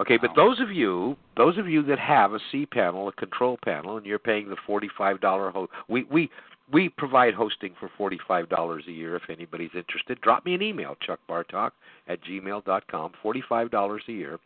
[0.00, 0.34] Okay, but Oh.
[0.36, 4.04] those of you, those of you that have a C panel, a control panel, and
[4.04, 6.28] you're paying the forty-five dollar host, we we
[6.72, 9.16] we provide hosting for forty-five dollars a year.
[9.16, 11.70] If anybody's interested, drop me an email, Chuck Bartok
[12.08, 13.12] at gmail dot com.
[13.22, 14.38] Forty-five dollars a year.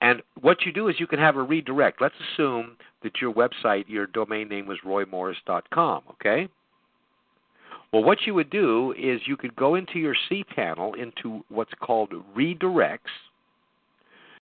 [0.00, 2.00] And what you do is you can have a redirect.
[2.00, 6.48] Let's assume that your website, your domain name was roymorris.com, okay?
[7.92, 11.72] Well, what you would do is you could go into your C panel into what's
[11.80, 12.98] called redirects,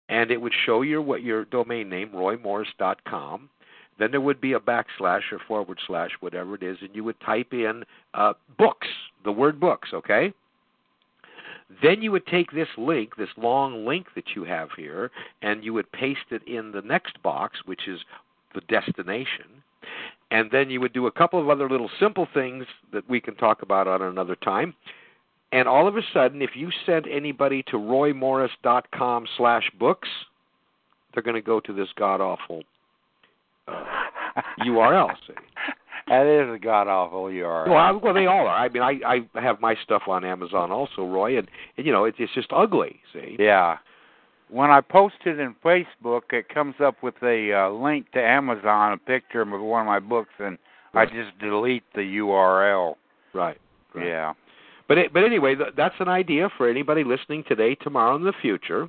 [0.10, 3.50] and it would show your what your domain name, roymorris.com.
[4.00, 7.20] Then there would be a backslash or forward slash, whatever it is, and you would
[7.22, 7.84] type in
[8.14, 8.88] uh, books,
[9.24, 10.34] the word books, okay?
[11.82, 15.74] Then you would take this link, this long link that you have here, and you
[15.74, 18.00] would paste it in the next box, which is
[18.54, 19.64] the destination.
[20.32, 23.36] And then you would do a couple of other little simple things that we can
[23.36, 24.76] talk about on another time.
[25.52, 30.10] And all of a sudden, if you sent anybody to roymorris.com slash books,
[31.14, 32.64] they're going to go to this god awful
[33.68, 35.10] uh, URL.
[35.28, 35.34] See?
[36.08, 37.68] That is a god awful URL.
[37.68, 38.56] Well, I, well, they all are.
[38.56, 39.00] I mean, I
[39.36, 42.52] I have my stuff on Amazon also, Roy, and, and you know, it's it's just
[42.56, 43.02] ugly.
[43.14, 43.36] See?
[43.40, 43.78] Yeah.
[44.50, 48.94] When I post it in Facebook, it comes up with a uh, link to Amazon,
[48.94, 50.58] a picture of one of my books, and
[50.94, 51.10] Right.
[51.10, 52.96] I just delete the URL.
[53.34, 53.58] Right.
[53.94, 54.08] right.
[54.08, 54.34] Yeah.
[54.88, 58.34] But it, but anyway, th- that's an idea for anybody listening today, tomorrow, in the
[58.42, 58.88] future.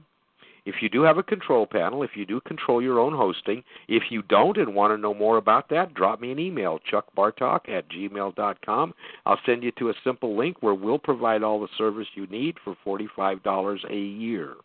[0.69, 4.11] If you do have a control panel, if you do control your own hosting, if
[4.11, 7.89] you don't and want to know more about that, drop me an email, chuckbartok at
[7.89, 8.93] gmail dot com.
[9.25, 12.57] I'll send you to a simple link where we'll provide all the service you need
[12.63, 14.57] for $45 a year.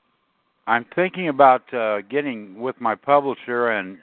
[0.67, 3.97] I'm thinking about uh, getting with my publisher and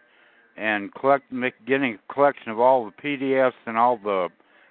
[0.56, 1.24] and collect
[1.66, 4.28] getting a collection of all the PDFs and all the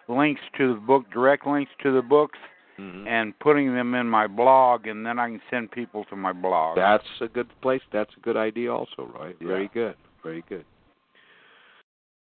[0.07, 2.39] links to the book, direct links to the books,
[2.79, 3.07] Mm-hmm.
[3.07, 6.77] and putting them in my blog, and then I can send people to my blog.
[6.77, 7.81] That's a good place.
[7.91, 9.33] That's a good idea, also, Roy.
[9.41, 9.95] Very good.
[10.23, 10.63] Very good.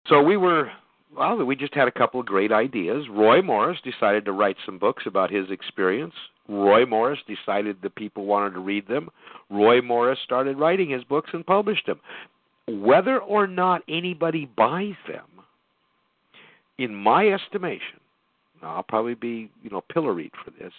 [0.06, 0.70] So we were,
[1.14, 3.04] well, we just had a couple of great ideas.
[3.10, 6.14] Roy Morris decided to write some books about his experience.
[6.48, 9.10] Roy Morris decided that people wanted to read them.
[9.50, 12.00] Roy Morris started writing his books and published them.
[12.66, 15.26] Whether or not anybody buys them,
[16.78, 17.99] in my estimation,
[18.62, 20.72] now I'll probably be, you know, pilloried for this.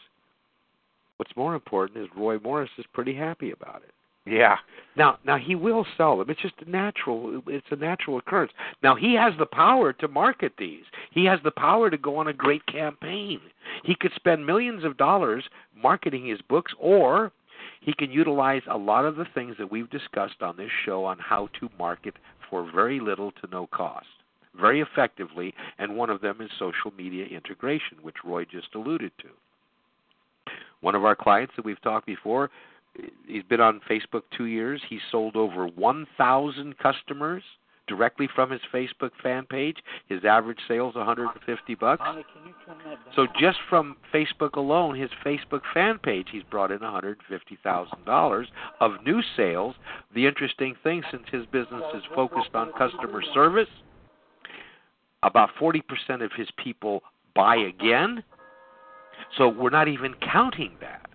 [1.17, 3.93] What's more important is Roy Morris is pretty happy about it.
[4.25, 4.57] Yeah.
[4.95, 6.29] Now, now he will sell them.
[6.29, 7.41] It's just a natural.
[7.47, 8.51] It's a natural occurrence.
[8.83, 10.83] Now he has the power to market these.
[11.11, 13.39] He has the power to go on a great campaign.
[13.83, 15.43] He could spend millions of dollars
[15.75, 17.31] marketing his books, or
[17.79, 21.17] he can utilize a lot of the things that we've discussed on this show on
[21.17, 22.15] how to market
[22.49, 24.05] for very little to no cost.
[24.59, 29.27] Very effectively, and one of them is social media integration, which Roy just alluded to.
[30.81, 32.49] One of our clients that we've talked before,
[33.27, 34.81] he's been on Facebook two years.
[34.89, 37.43] He's sold over 1,000 customers
[37.87, 39.77] directly from his Facebook fan page.
[40.07, 42.03] His average sales 150 bucks.
[43.15, 48.45] So just from Facebook alone, his Facebook fan page, he's brought in $150,000
[48.79, 49.75] of new sales.
[50.15, 53.69] The interesting thing, since his business is focused on customer service,
[55.23, 55.81] about 40%
[56.23, 57.01] of his people
[57.35, 58.23] buy again.
[59.37, 61.09] So we're not even counting that.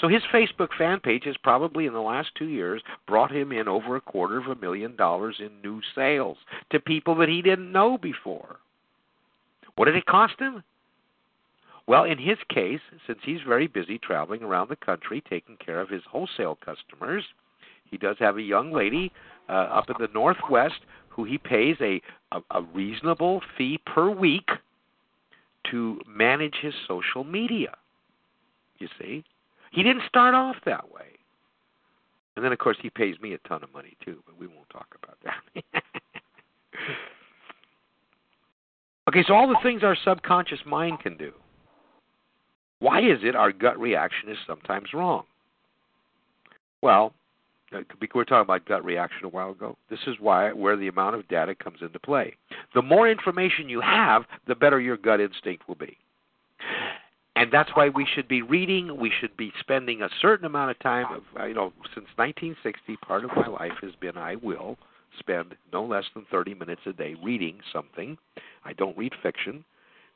[0.00, 3.68] So his Facebook fan page has probably in the last two years brought him in
[3.68, 6.36] over a quarter of a million dollars in new sales
[6.70, 8.56] to people that he didn't know before.
[9.76, 10.62] What did it cost him?
[11.86, 15.90] Well, in his case, since he's very busy traveling around the country taking care of
[15.90, 17.24] his wholesale customers,
[17.90, 19.12] he does have a young lady
[19.48, 20.80] uh, up in the Northwest
[21.14, 22.00] who he pays a,
[22.32, 24.48] a, a reasonable fee per week
[25.70, 27.74] to manage his social media.
[28.78, 29.24] You see?
[29.72, 31.06] He didn't start off that way.
[32.36, 34.68] And then, of course, he pays me a ton of money, too, but we won't
[34.70, 35.62] talk about that.
[39.08, 41.32] okay, so all the things our subconscious mind can do.
[42.80, 45.24] Why is it our gut reaction is sometimes wrong?
[46.82, 47.14] Well,
[48.00, 49.76] we were talking about gut reaction a while ago.
[49.90, 52.36] This is why where the amount of data comes into play.
[52.74, 55.98] The more information you have, the better your gut instinct will be
[57.36, 58.98] and that's why we should be reading.
[58.98, 61.06] We should be spending a certain amount of time.
[61.12, 64.76] Of, uh, you know, since 1960, part of my life has been I will
[65.18, 68.16] spend no less than 30 minutes a day reading something.
[68.64, 69.64] I don't read fiction,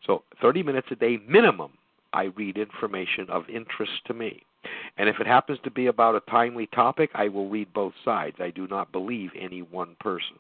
[0.07, 1.73] so 30 minutes a day minimum.
[2.13, 4.43] I read information of interest to me.
[4.99, 8.37] And if it happens to be about a timely topic, I will read both sides.
[8.41, 10.37] I do not believe any one person.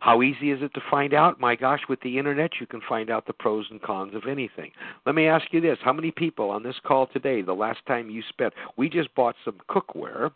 [0.00, 1.40] How easy is it to find out?
[1.40, 4.70] My gosh, with the internet, you can find out the pros and cons of anything.
[5.04, 8.08] Let me ask you this: How many people on this call today, the last time
[8.08, 10.30] you spent, we just bought some cookware.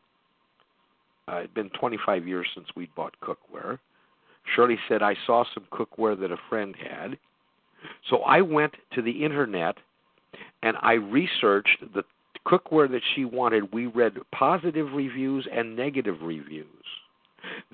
[1.28, 3.78] Uh, it's been 25 years since we'd bought cookware.
[4.54, 7.16] Shirley said I saw some cookware that a friend had.
[8.08, 9.76] So I went to the internet
[10.62, 12.02] and I researched the
[12.50, 13.72] cookware that she wanted.
[13.72, 16.66] We read positive reviews and negative reviews.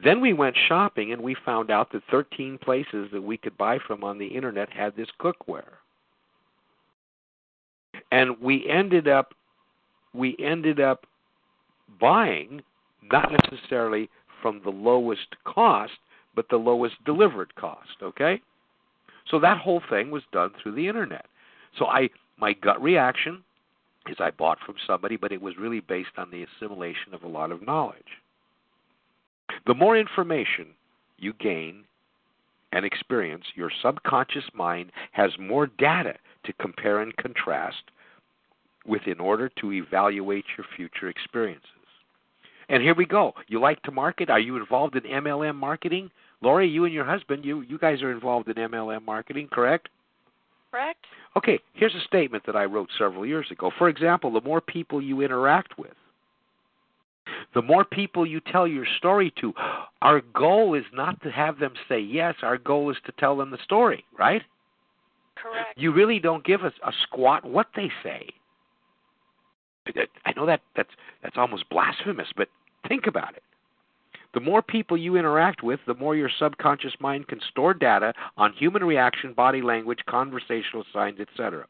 [0.03, 3.79] Then we went shopping and we found out that 13 places that we could buy
[3.87, 5.79] from on the internet had this cookware.
[8.12, 9.33] And we ended up
[10.15, 11.05] we ended up
[12.01, 12.62] buying
[13.11, 14.09] not necessarily
[14.41, 15.93] from the lowest cost,
[16.35, 18.41] but the lowest delivered cost, okay?
[19.31, 21.27] So that whole thing was done through the internet.
[21.79, 22.09] So I
[22.39, 23.43] my gut reaction
[24.09, 27.29] is I bought from somebody, but it was really based on the assimilation of a
[27.29, 28.21] lot of knowledge.
[29.66, 30.69] The more information
[31.19, 31.85] you gain
[32.73, 36.14] and experience, your subconscious mind has more data
[36.45, 37.83] to compare and contrast
[38.87, 41.71] with in order to evaluate your future experiences.
[42.69, 43.35] And here we go.
[43.49, 44.31] You like to market?
[44.31, 46.11] Are you involved in MLM marketing?
[46.42, 49.88] Lori, you and your husband, you you guys are involved in MLM marketing, correct?
[50.77, 51.07] Correct.
[51.37, 53.71] Okay, here's a statement that I wrote several years ago.
[53.79, 55.95] For example, the more people you interact with,
[57.55, 59.55] the more people you tell your story to,
[60.03, 63.51] our goal is not to have them say yes, our goal is to tell them
[63.51, 64.43] the story, right?
[65.43, 65.79] Correct.
[65.79, 68.29] You really don't give us a squat what they say.
[70.27, 70.91] I know that that's
[71.23, 72.49] that's almost blasphemous, but
[72.89, 73.43] think about it.
[74.37, 78.53] The more people you interact with, the more your subconscious mind can store data on
[78.53, 81.64] human reaction, body language, conversational signs, etc.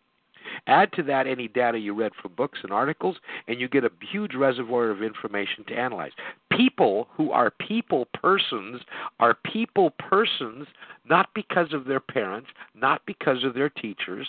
[0.66, 3.90] Add to that any data you read from books and articles, and you get a
[4.10, 6.10] huge reservoir of information to analyze.
[6.50, 8.80] People who are people persons
[9.20, 10.66] are people persons
[11.08, 14.28] not because of their parents, not because of their teachers.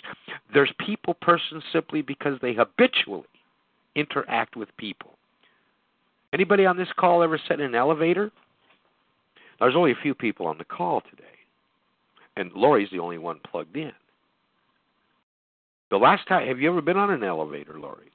[0.54, 3.26] There's people persons simply because they habitually
[3.96, 5.17] interact with people.
[6.32, 8.30] Anybody on this call ever sat in an elevator?
[9.60, 11.24] There's only a few people on the call today,
[12.36, 13.92] and Lori's the only one plugged in.
[15.90, 18.10] The last time, have you ever been on an elevator, Lori?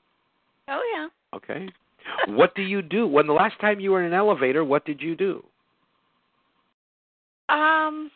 [0.69, 1.07] Oh yeah.
[1.35, 1.69] Okay.
[2.27, 4.63] what do you do when the last time you were in an elevator?
[4.63, 5.43] What did you do?
[7.49, 8.11] Um.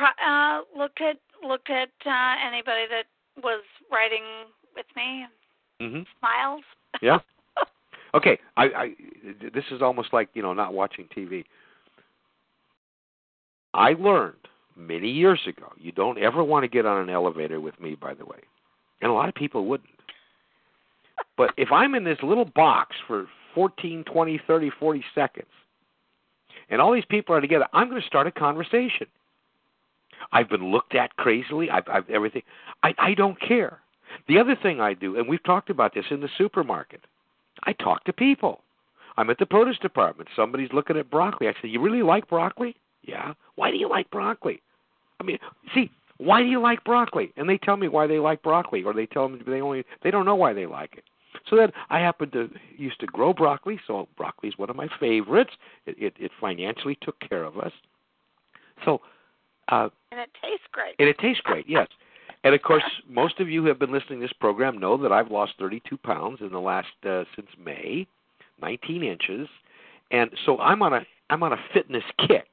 [0.00, 3.04] uh, look at looked at uh, anybody that
[3.42, 4.22] was riding
[4.74, 5.26] with me.
[5.80, 6.02] Mm-hmm.
[6.18, 6.62] Smiles.
[7.02, 7.18] Yeah.
[8.14, 8.38] Okay.
[8.56, 8.94] I, I.
[9.54, 11.44] This is almost like you know not watching TV.
[13.74, 14.36] I learned
[14.76, 15.72] many years ago.
[15.78, 18.38] You don't ever want to get on an elevator with me, by the way.
[19.00, 19.88] And a lot of people wouldn't.
[21.36, 25.46] But if I'm in this little box for 14, 20, 30, 40 seconds,
[26.68, 29.06] and all these people are together, I'm going to start a conversation.
[30.32, 31.70] I've been looked at crazily.
[31.70, 32.42] I've, I've everything.
[32.82, 33.80] I, I don't care.
[34.28, 37.04] The other thing I do, and we've talked about this in the supermarket,
[37.64, 38.62] I talk to people.
[39.16, 40.28] I'm at the produce department.
[40.34, 41.48] Somebody's looking at broccoli.
[41.48, 43.34] I say, "You really like broccoli?" Yeah.
[43.56, 44.62] Why do you like broccoli?
[45.20, 45.38] I mean,
[45.74, 47.32] see, why do you like broccoli?
[47.36, 50.10] And they tell me why they like broccoli, or they tell me they only they
[50.10, 51.04] don't know why they like it.
[51.48, 54.88] So then I happen to used to grow broccoli, so broccoli is one of my
[55.00, 55.52] favorites.
[55.86, 57.72] It, it, it financially took care of us.
[58.84, 59.00] So,
[59.68, 60.94] uh, and it tastes great.
[60.98, 61.88] And it tastes great, yes.
[62.44, 65.12] And of course, most of you who have been listening to this program know that
[65.12, 68.06] I've lost 32 pounds in the last uh, since May,
[68.60, 69.48] 19 inches,
[70.10, 72.46] and so I'm on a I'm on a fitness kick.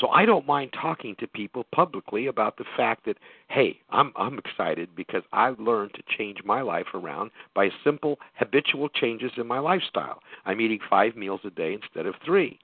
[0.00, 3.16] So I don't mind talking to people publicly about the fact that
[3.48, 8.88] hey, I'm I'm excited because I've learned to change my life around by simple habitual
[8.88, 10.20] changes in my lifestyle.
[10.46, 12.58] I'm eating 5 meals a day instead of 3.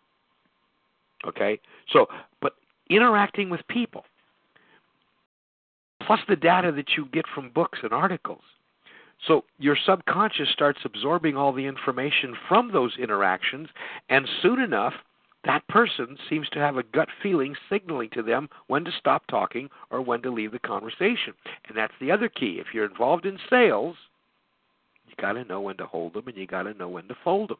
[1.26, 1.58] Okay?
[1.92, 2.06] So,
[2.40, 2.54] but
[2.88, 4.04] interacting with people
[6.06, 8.42] plus the data that you get from books and articles.
[9.26, 13.68] So your subconscious starts absorbing all the information from those interactions,
[14.08, 14.94] and soon enough,
[15.44, 19.68] that person seems to have a gut feeling signaling to them when to stop talking
[19.90, 21.34] or when to leave the conversation.
[21.68, 22.58] And that's the other key.
[22.58, 23.96] If you're involved in sales,
[25.06, 27.14] you got to know when to hold them and you got to know when to
[27.22, 27.58] fold them.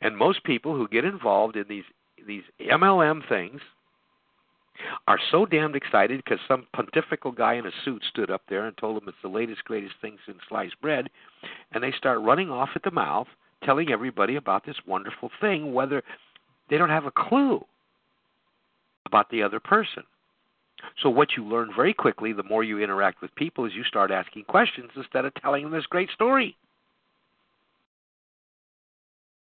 [0.00, 1.84] And most people who get involved in these
[2.26, 3.60] these MLM things
[5.06, 8.76] are so damned excited because some pontifical guy in a suit stood up there and
[8.76, 11.08] told them it's the latest greatest thing since sliced bread
[11.72, 13.26] and they start running off at the mouth
[13.64, 16.02] telling everybody about this wonderful thing whether
[16.70, 17.64] they don't have a clue
[19.06, 20.04] about the other person.
[21.02, 24.10] So what you learn very quickly, the more you interact with people, is you start
[24.10, 26.56] asking questions instead of telling them this great story.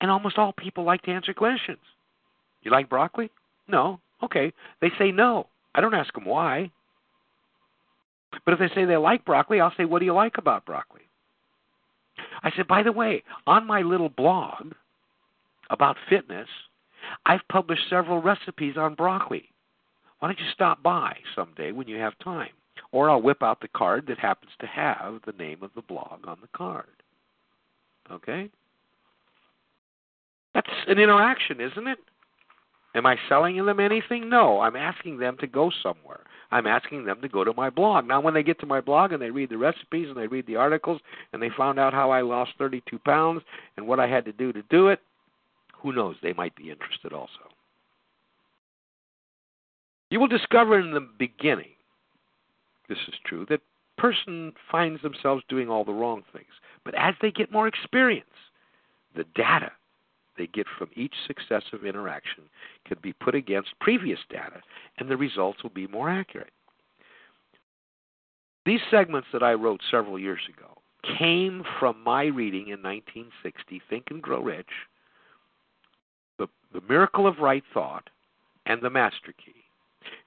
[0.02, 1.80] And almost all people like to answer questions.
[2.64, 3.30] You like broccoli?
[3.68, 4.00] No.
[4.24, 4.54] Okay.
[4.82, 5.48] They say no.
[5.74, 6.72] I don't ask them why.
[8.46, 11.02] But if they say they like broccoli, I'll say, What do you like about broccoli?
[12.44, 14.74] I said, By the way, on my little blog
[15.70, 16.48] about fitness,
[17.26, 19.50] I've published several recipes on broccoli.
[20.20, 22.52] Why don't you stop by someday when you have time?
[22.92, 26.28] Or I'll whip out the card that happens to have the name of the blog
[26.28, 26.86] on the card.
[28.12, 28.50] Okay?
[30.54, 31.98] That's an interaction, isn't it?
[32.94, 34.30] Am I selling them anything?
[34.30, 34.60] No.
[34.60, 36.22] I'm asking them to go somewhere.
[36.52, 38.06] I'm asking them to go to my blog.
[38.06, 40.46] Now, when they get to my blog and they read the recipes and they read
[40.48, 41.00] the articles
[41.32, 43.42] and they found out how I lost 32 pounds
[43.78, 45.00] and what I had to do to do it,
[45.82, 46.16] who knows?
[46.22, 47.32] They might be interested also.
[50.10, 51.72] You will discover in the beginning,
[52.90, 53.62] this is true, that
[53.98, 56.52] person finds themselves doing all the wrong things.
[56.84, 58.26] But as they get more experience,
[59.16, 59.72] the data
[60.38, 62.44] they get from each successive interaction
[62.86, 64.62] can be put against previous data,
[64.98, 66.52] and the results will be more accurate.
[68.66, 70.78] These segments that I wrote several years ago
[71.18, 74.70] came from my reading in 1960, Think and Grow Rich,
[76.38, 78.10] the, the Miracle of Right Thought,
[78.68, 79.56] and The Master Key.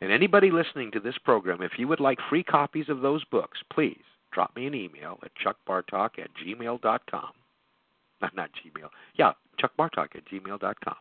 [0.00, 3.58] And anybody listening to this program, if you would like free copies of those books,
[3.72, 4.02] please
[4.32, 6.30] drop me an email at chuckbartok at
[8.34, 8.88] not Gmail.
[9.16, 10.94] Yeah, chuckbartok at gmail.com.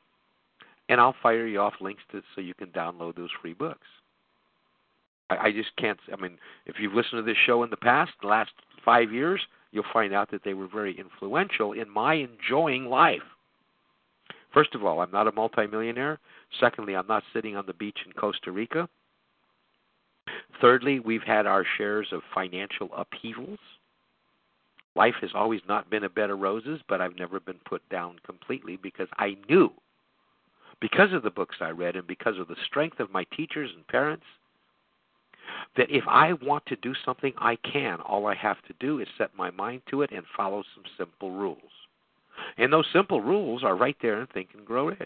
[0.89, 3.87] And I'll fire you off links to so you can download those free books.
[5.29, 5.99] I, I just can't.
[6.11, 8.51] I mean, if you've listened to this show in the past, the last
[8.83, 13.21] five years, you'll find out that they were very influential in my enjoying life.
[14.53, 16.19] First of all, I'm not a multimillionaire.
[16.59, 18.87] Secondly, I'm not sitting on the beach in Costa Rica.
[20.61, 23.59] Thirdly, we've had our shares of financial upheavals.
[24.95, 28.19] Life has always not been a bed of roses, but I've never been put down
[28.25, 29.71] completely because I knew,
[30.79, 33.87] because of the books I read and because of the strength of my teachers and
[33.87, 34.25] parents,
[35.75, 37.99] that if I want to do something, I can.
[38.01, 41.31] All I have to do is set my mind to it and follow some simple
[41.31, 41.59] rules.
[42.57, 44.99] And those simple rules are right there in Think and Grow Rich.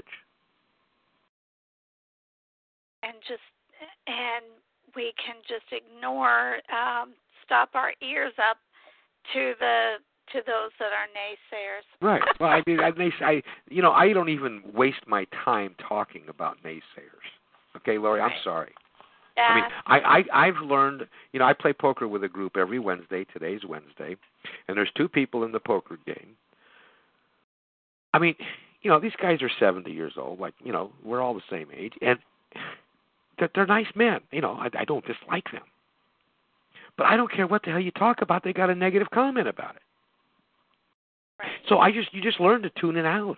[3.04, 3.42] And just
[4.08, 4.46] and
[4.96, 7.14] we can just ignore, um,
[7.46, 8.58] stop our ears up
[9.34, 9.94] to the
[10.34, 11.86] to those that are naysayers.
[12.02, 12.22] Right.
[12.40, 12.92] Well, I mean, I,
[13.26, 17.28] I, you know, I don't even waste my time talking about naysayers.
[17.78, 18.32] Okay, Lori, right.
[18.32, 18.74] I'm sorry.
[19.38, 19.44] Yeah.
[19.44, 21.08] I mean, I, I I've learned.
[21.32, 23.26] You know, I play poker with a group every Wednesday.
[23.32, 24.18] Today's Wednesday,
[24.68, 26.36] and there's two people in the poker game.
[28.14, 28.36] I mean,
[28.82, 30.40] you know, these guys are 70 years old.
[30.40, 32.18] Like, you know, we're all the same age, and
[33.38, 34.22] they're, they're nice men.
[34.32, 35.64] You know, I, I don't dislike them.
[36.98, 38.44] But I don't care what the hell you talk about.
[38.44, 39.82] They got a negative comment about it.
[41.40, 41.52] Right.
[41.70, 43.38] So I just you just learn to tune it out.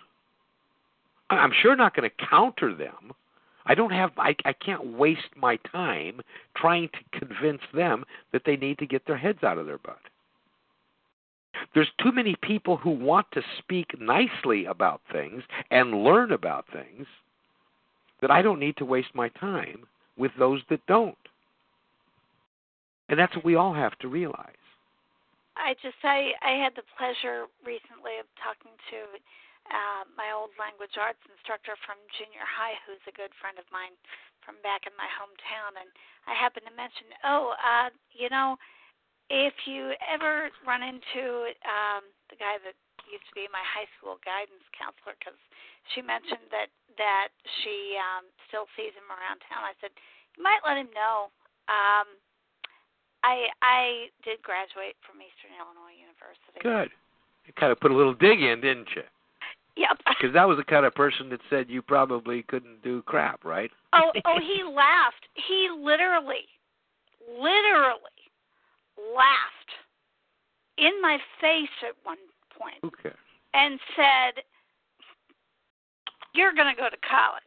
[1.30, 3.12] I'm sure not going to counter them.
[3.66, 6.22] I don't have I I can't waste my time
[6.56, 10.00] trying to convince them that they need to get their heads out of their butt.
[11.74, 17.06] There's too many people who want to speak nicely about things and learn about things
[18.22, 19.86] that I don't need to waste my time
[20.18, 21.18] with those that don't.
[23.10, 24.62] And that's what we all have to realize.
[25.58, 29.00] I just I I had the pleasure recently of talking to
[29.68, 33.94] uh, my old language arts instructor from junior high, who's a good friend of mine
[34.46, 35.90] from back in my hometown, and
[36.26, 38.56] I happened to mention, oh, uh, you know,
[39.30, 42.74] if you ever run into um, the guy that
[43.06, 45.38] used to be my high school guidance counselor, because
[45.94, 47.30] she mentioned that that
[47.62, 49.94] she um, still sees him around town, I said,
[50.38, 51.30] you might let him know.
[51.70, 52.10] Um,
[53.24, 56.60] I I did graduate from Eastern Illinois University.
[56.62, 56.90] Good.
[57.46, 59.04] You kind of put a little dig in, didn't you?
[59.78, 59.98] Yep.
[60.20, 63.72] Because that was the kind of person that said you probably couldn't do crap, right?
[63.94, 65.26] oh, oh, he laughed.
[65.48, 66.44] He literally,
[67.32, 68.20] literally
[69.16, 69.72] laughed
[70.78, 72.18] in my face at one
[72.58, 73.16] point cares?
[73.54, 74.44] and said,
[76.34, 77.44] "You're going to go to college."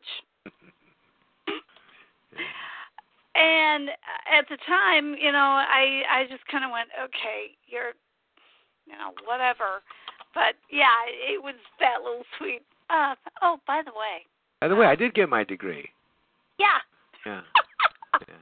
[3.34, 3.88] and
[4.28, 7.92] at the time, you know, I I just kind of went, "Okay, you're,
[8.86, 9.82] you know, whatever."
[10.34, 12.62] But yeah, it was that little sweet.
[12.90, 14.26] Uh, oh, by the way.
[14.60, 15.88] By the way, I did get my degree.
[16.58, 16.78] Yeah.
[17.26, 17.40] Yeah.
[18.28, 18.34] yeah.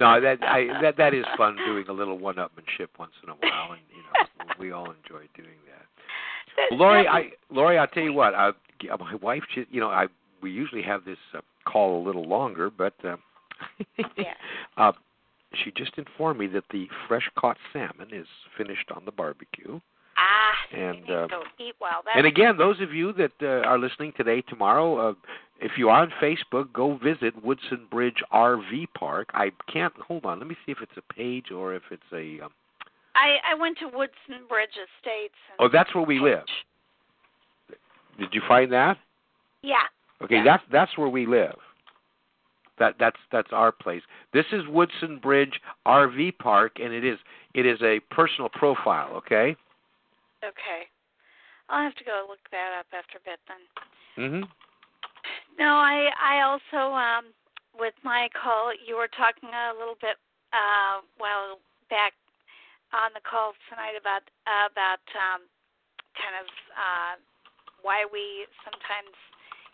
[0.00, 3.72] No, that I that that is fun doing a little one-upmanship once in a while,
[3.72, 6.76] and you know we all enjoy doing that.
[6.76, 8.34] Lori, I Lori, I'll tell you what.
[8.34, 8.52] I,
[8.98, 10.06] my wife, she, you know, I
[10.42, 13.16] we usually have this uh, call a little longer, but uh,
[14.16, 14.34] yeah.
[14.76, 14.92] uh,
[15.64, 18.26] she just informed me that the fresh caught salmon is
[18.56, 19.80] finished on the barbecue.
[20.18, 21.28] Ah, And, uh,
[21.58, 22.00] eat well.
[22.04, 25.14] That's And again, those of you that uh, are listening today, tomorrow, uh,
[25.60, 29.28] if you are on Facebook, go visit Woodson Bridge RV Park.
[29.34, 30.38] I can't hold on.
[30.38, 32.44] Let me see if it's a page or if it's a.
[32.44, 32.50] Um,
[33.14, 35.34] I I went to Woodson Bridge Estates.
[35.58, 36.44] And oh, that's where we live.
[38.18, 38.98] Did you find that?
[39.62, 39.76] Yeah.
[40.22, 40.44] Okay, Yeah.
[40.44, 41.56] that's that's where we live.
[42.78, 44.02] That that's that's our place.
[44.32, 47.18] This is Woodson Bridge RV Park, and it is
[47.54, 49.14] it is a personal profile.
[49.16, 49.56] Okay.
[50.44, 50.82] Okay.
[51.68, 53.62] I'll have to go look that up after a bit then.
[54.16, 54.48] Mhm.
[55.58, 57.32] No, I I also um
[57.78, 60.16] with my call you were talking a little bit
[60.52, 61.58] uh while
[61.88, 62.12] back
[62.92, 65.48] on the call tonight about about um
[66.14, 67.14] kind of uh
[67.82, 69.14] why we sometimes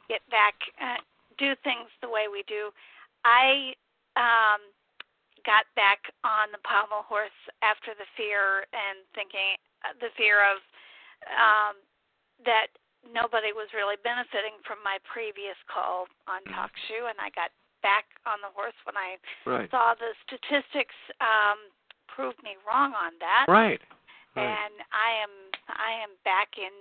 [0.09, 1.00] get back uh,
[1.43, 2.70] do things the way we do.
[3.26, 3.74] I
[4.14, 4.62] um
[5.43, 7.34] got back on the pommel horse
[7.66, 10.62] after the fear and thinking uh, the fear of
[11.34, 11.74] um
[12.47, 12.70] that
[13.03, 17.51] nobody was really benefiting from my previous call on TalkShoe, and I got
[17.82, 19.70] back on the horse when I Right.
[19.70, 21.59] saw the statistics um,
[22.07, 23.47] prove me wrong on that.
[23.51, 23.82] Right.
[24.34, 24.49] Right.
[24.49, 25.34] And I am
[25.68, 26.72] I am back in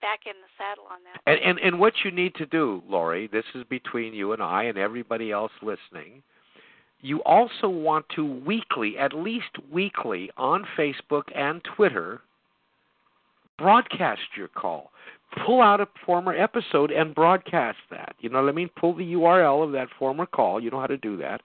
[0.00, 1.20] back in the saddle on that.
[1.30, 4.64] And, and and what you need to do, Lori, this is between you and I
[4.64, 6.22] and everybody else listening.
[7.00, 12.20] You also want to weekly, at least weekly, on Facebook and Twitter,
[13.56, 14.90] broadcast your call.
[15.46, 18.16] Pull out a former episode and broadcast that.
[18.20, 18.70] You know what I mean?
[18.80, 20.60] Pull the URL of that former call.
[20.60, 21.42] You know how to do that.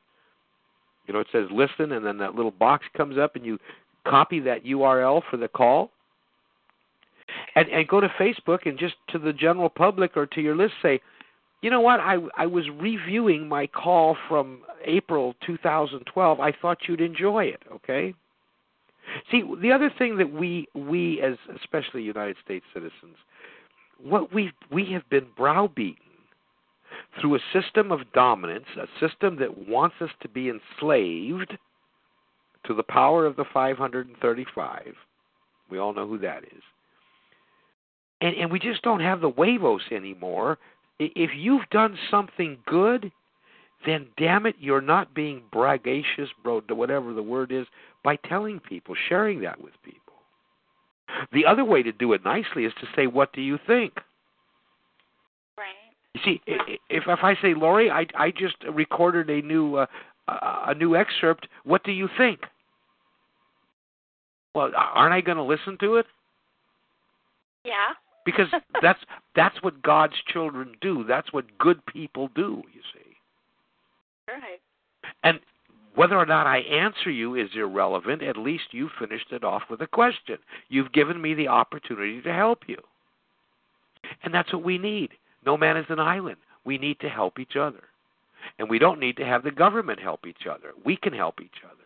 [1.06, 3.60] You know, it says listen, and then that little box comes up, and you
[4.08, 5.92] copy that URL for the call
[7.56, 10.74] and and go to Facebook and just to the general public or to your list
[10.82, 11.00] say,
[11.62, 16.40] you know what, I I was reviewing my call from April 2012.
[16.40, 17.62] I thought you'd enjoy it.
[17.74, 18.14] Okay.
[19.32, 23.18] See, the other thing that we we as especially United States citizens,
[24.02, 25.98] what we we have been browbeaten
[27.20, 31.58] through a system of dominance, a system that wants us to be enslaved
[32.66, 34.94] to the power of the 535.
[35.70, 36.64] We all know who that is
[38.24, 40.58] and and we just don't have the huevos anymore.
[40.98, 43.12] If you've done something good,
[43.86, 47.66] then damn it, you're not being braggacious, bro, whatever the word is,
[48.04, 50.00] by telling people, sharing that with people.
[51.34, 53.94] The other way to do it nicely is to say, "What do you think?"
[55.58, 55.76] Right.
[56.14, 59.86] You see, if if I say, "Lori, I I just recorded a new uh,
[60.28, 61.48] a new excerpt.
[61.66, 62.40] What do you think?"
[64.56, 66.06] Well, aren't I going to listen to it?
[67.66, 67.94] Yeah.
[68.26, 68.48] Because
[68.82, 69.00] that's
[69.36, 71.04] that's what God's children do.
[71.08, 73.16] That's what good people do, you see.
[74.28, 74.60] Right.
[75.24, 75.40] And
[75.96, 78.24] whether or not I answer you is irrelevant.
[78.24, 80.38] At least you finished it off with a question.
[80.70, 82.78] You've given me the opportunity to help you.
[84.24, 85.12] And that's what we need.
[85.46, 86.38] No man is an island.
[86.66, 87.84] We need to help each other.
[88.60, 90.72] And we don't need to have the government help each other.
[90.84, 91.84] We can help each other.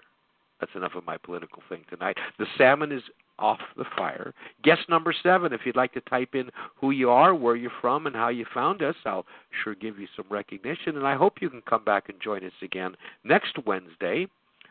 [0.60, 2.18] That's enough of my political thing tonight.
[2.40, 3.04] The salmon is
[3.40, 4.34] off the fire.
[4.64, 8.08] Guest number seven, if you'd like to type in who you are, where you're from,
[8.08, 9.26] and how you found us, I'll
[9.64, 10.98] sure give you some recognition.
[10.98, 14.28] And I hope you can come back and join us again next Wednesday.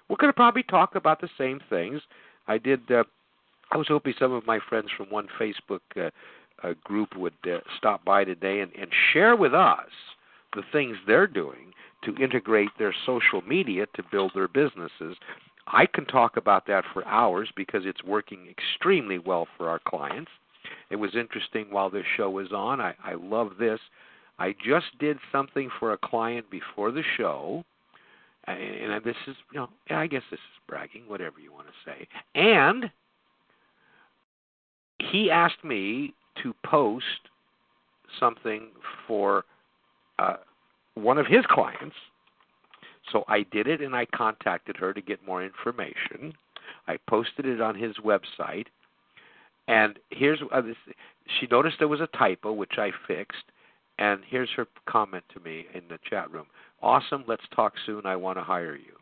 [0.09, 2.01] We're going to probably talk about the same things.
[2.47, 2.81] I did.
[2.91, 3.05] Uh,
[3.73, 6.11] I was hoping some of my friends from one Facebook uh,
[6.63, 9.89] uh, group would uh, stop by today and, and share with us
[10.55, 11.73] the things they're doing
[12.05, 15.17] to integrate their social media to build their businesses.
[15.67, 20.31] I can talk about that for hours because it's working extremely well for our clients.
[20.91, 22.81] It was interesting while this show was on.
[22.81, 23.81] I, I love this.
[24.39, 27.65] I just did something for a client before the show,
[28.47, 28.61] and,
[28.93, 32.07] and this is, you know, I guess this is bragging, whatever you want to say.
[32.35, 32.91] And
[34.99, 37.05] he asked me to post
[38.21, 38.69] something
[39.07, 39.45] for
[40.19, 40.37] uh,
[40.95, 41.97] one of his clients
[43.13, 46.33] so I did it and I contacted her to get more information.
[46.89, 48.67] I posted it on his website.
[49.69, 50.77] And here's uh, this,
[51.41, 53.45] she noticed there was a typo, which I fixed.
[53.99, 56.47] And here's her comment to me in the chat room
[56.83, 58.07] Awesome, let's talk soon.
[58.07, 58.93] I want to hire you.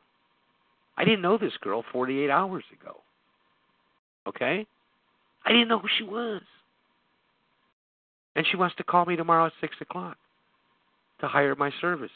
[0.96, 3.00] I didn't know this girl 48 hours ago.
[4.28, 4.66] Okay?
[5.44, 6.40] I didn't know who she was.
[8.36, 10.16] And she wants to call me tomorrow at 6 o'clock
[11.20, 12.10] to hire my services.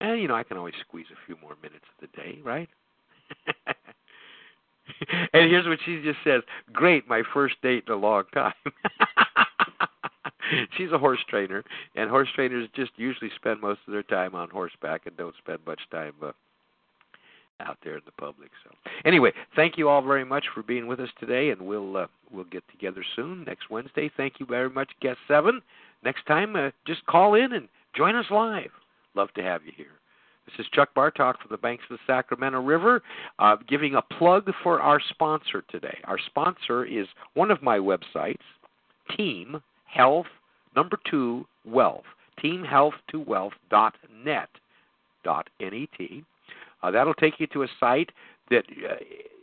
[0.00, 2.68] And you know, I can always squeeze a few more minutes of the day, right?
[5.32, 6.42] and here's what she just says:
[6.72, 8.54] "Great, my first date in a long time."
[10.76, 11.62] She's a horse trainer,
[11.94, 15.60] and horse trainers just usually spend most of their time on horseback and don't spend
[15.64, 16.32] much time uh,
[17.60, 18.50] out there in the public.
[18.64, 18.70] So,
[19.04, 22.44] anyway, thank you all very much for being with us today, and we'll uh, we'll
[22.44, 24.10] get together soon next Wednesday.
[24.16, 25.60] Thank you very much, guest seven.
[26.02, 28.70] Next time, uh, just call in and join us live.
[29.14, 29.86] Love to have you here.
[30.46, 33.02] This is Chuck Bartok from the banks of the Sacramento River,
[33.38, 35.98] uh, giving a plug for our sponsor today.
[36.04, 38.38] Our sponsor is one of my websites,
[39.16, 40.26] Team Health
[40.74, 42.04] Number Two Wealth,
[42.42, 44.48] TeamHealth2Wealth.net.
[45.22, 46.24] Dot net.
[46.82, 48.10] Uh, that'll take you to a site
[48.50, 48.94] that uh,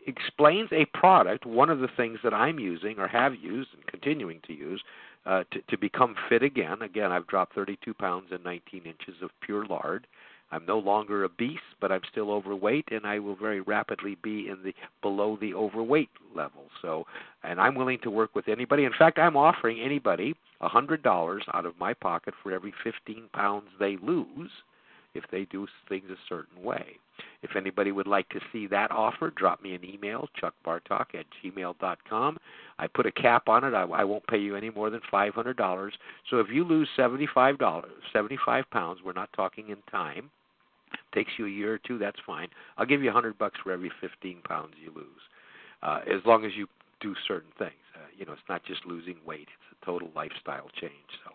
[0.08, 1.46] explains a product.
[1.46, 4.82] One of the things that I'm using or have used and continuing to use
[5.28, 6.82] uh, to, to become fit again.
[6.82, 10.08] Again, I've dropped 32 pounds and 19 inches of pure lard.
[10.52, 14.64] I'm no longer obese, but I'm still overweight, and I will very rapidly be in
[14.64, 16.64] the below the overweight level.
[16.82, 17.06] So,
[17.44, 18.86] and I'm willing to work with anybody.
[18.86, 23.26] In fact, I'm offering anybody a hundred dollars out of my pocket for every 15
[23.34, 24.52] pounds they lose
[25.14, 26.96] if they do things a certain way.
[27.44, 32.38] If anybody would like to see that offer, drop me an email, chuckbartok at gmail.com.
[32.80, 33.74] I put a cap on it.
[33.74, 35.92] I, I won't pay you any more than $500.
[36.30, 40.30] So if you lose $75, 75 pounds, we're not talking in time,
[41.14, 42.48] takes you a year or two, that's fine.
[42.78, 45.06] I'll give you a 100 bucks for every 15 pounds you lose,
[45.84, 46.68] uh, as long as you
[47.00, 47.72] do certain things.
[47.96, 50.94] Uh, you know, it's not just losing weight; it's a total lifestyle change.
[51.24, 51.32] So,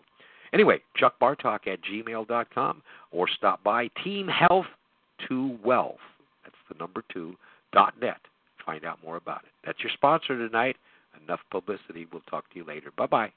[0.53, 2.81] anyway, Chuck Bartok at gmail.com
[3.11, 4.65] or stop by Team Health
[5.27, 5.97] to Wealth.
[6.43, 7.35] That's the number two
[7.73, 8.19] dot net.
[8.65, 9.51] Find out more about it.
[9.65, 10.77] That's your sponsor tonight.
[11.23, 12.07] Enough publicity.
[12.11, 12.91] We'll talk to you later.
[12.97, 13.31] Bye bye.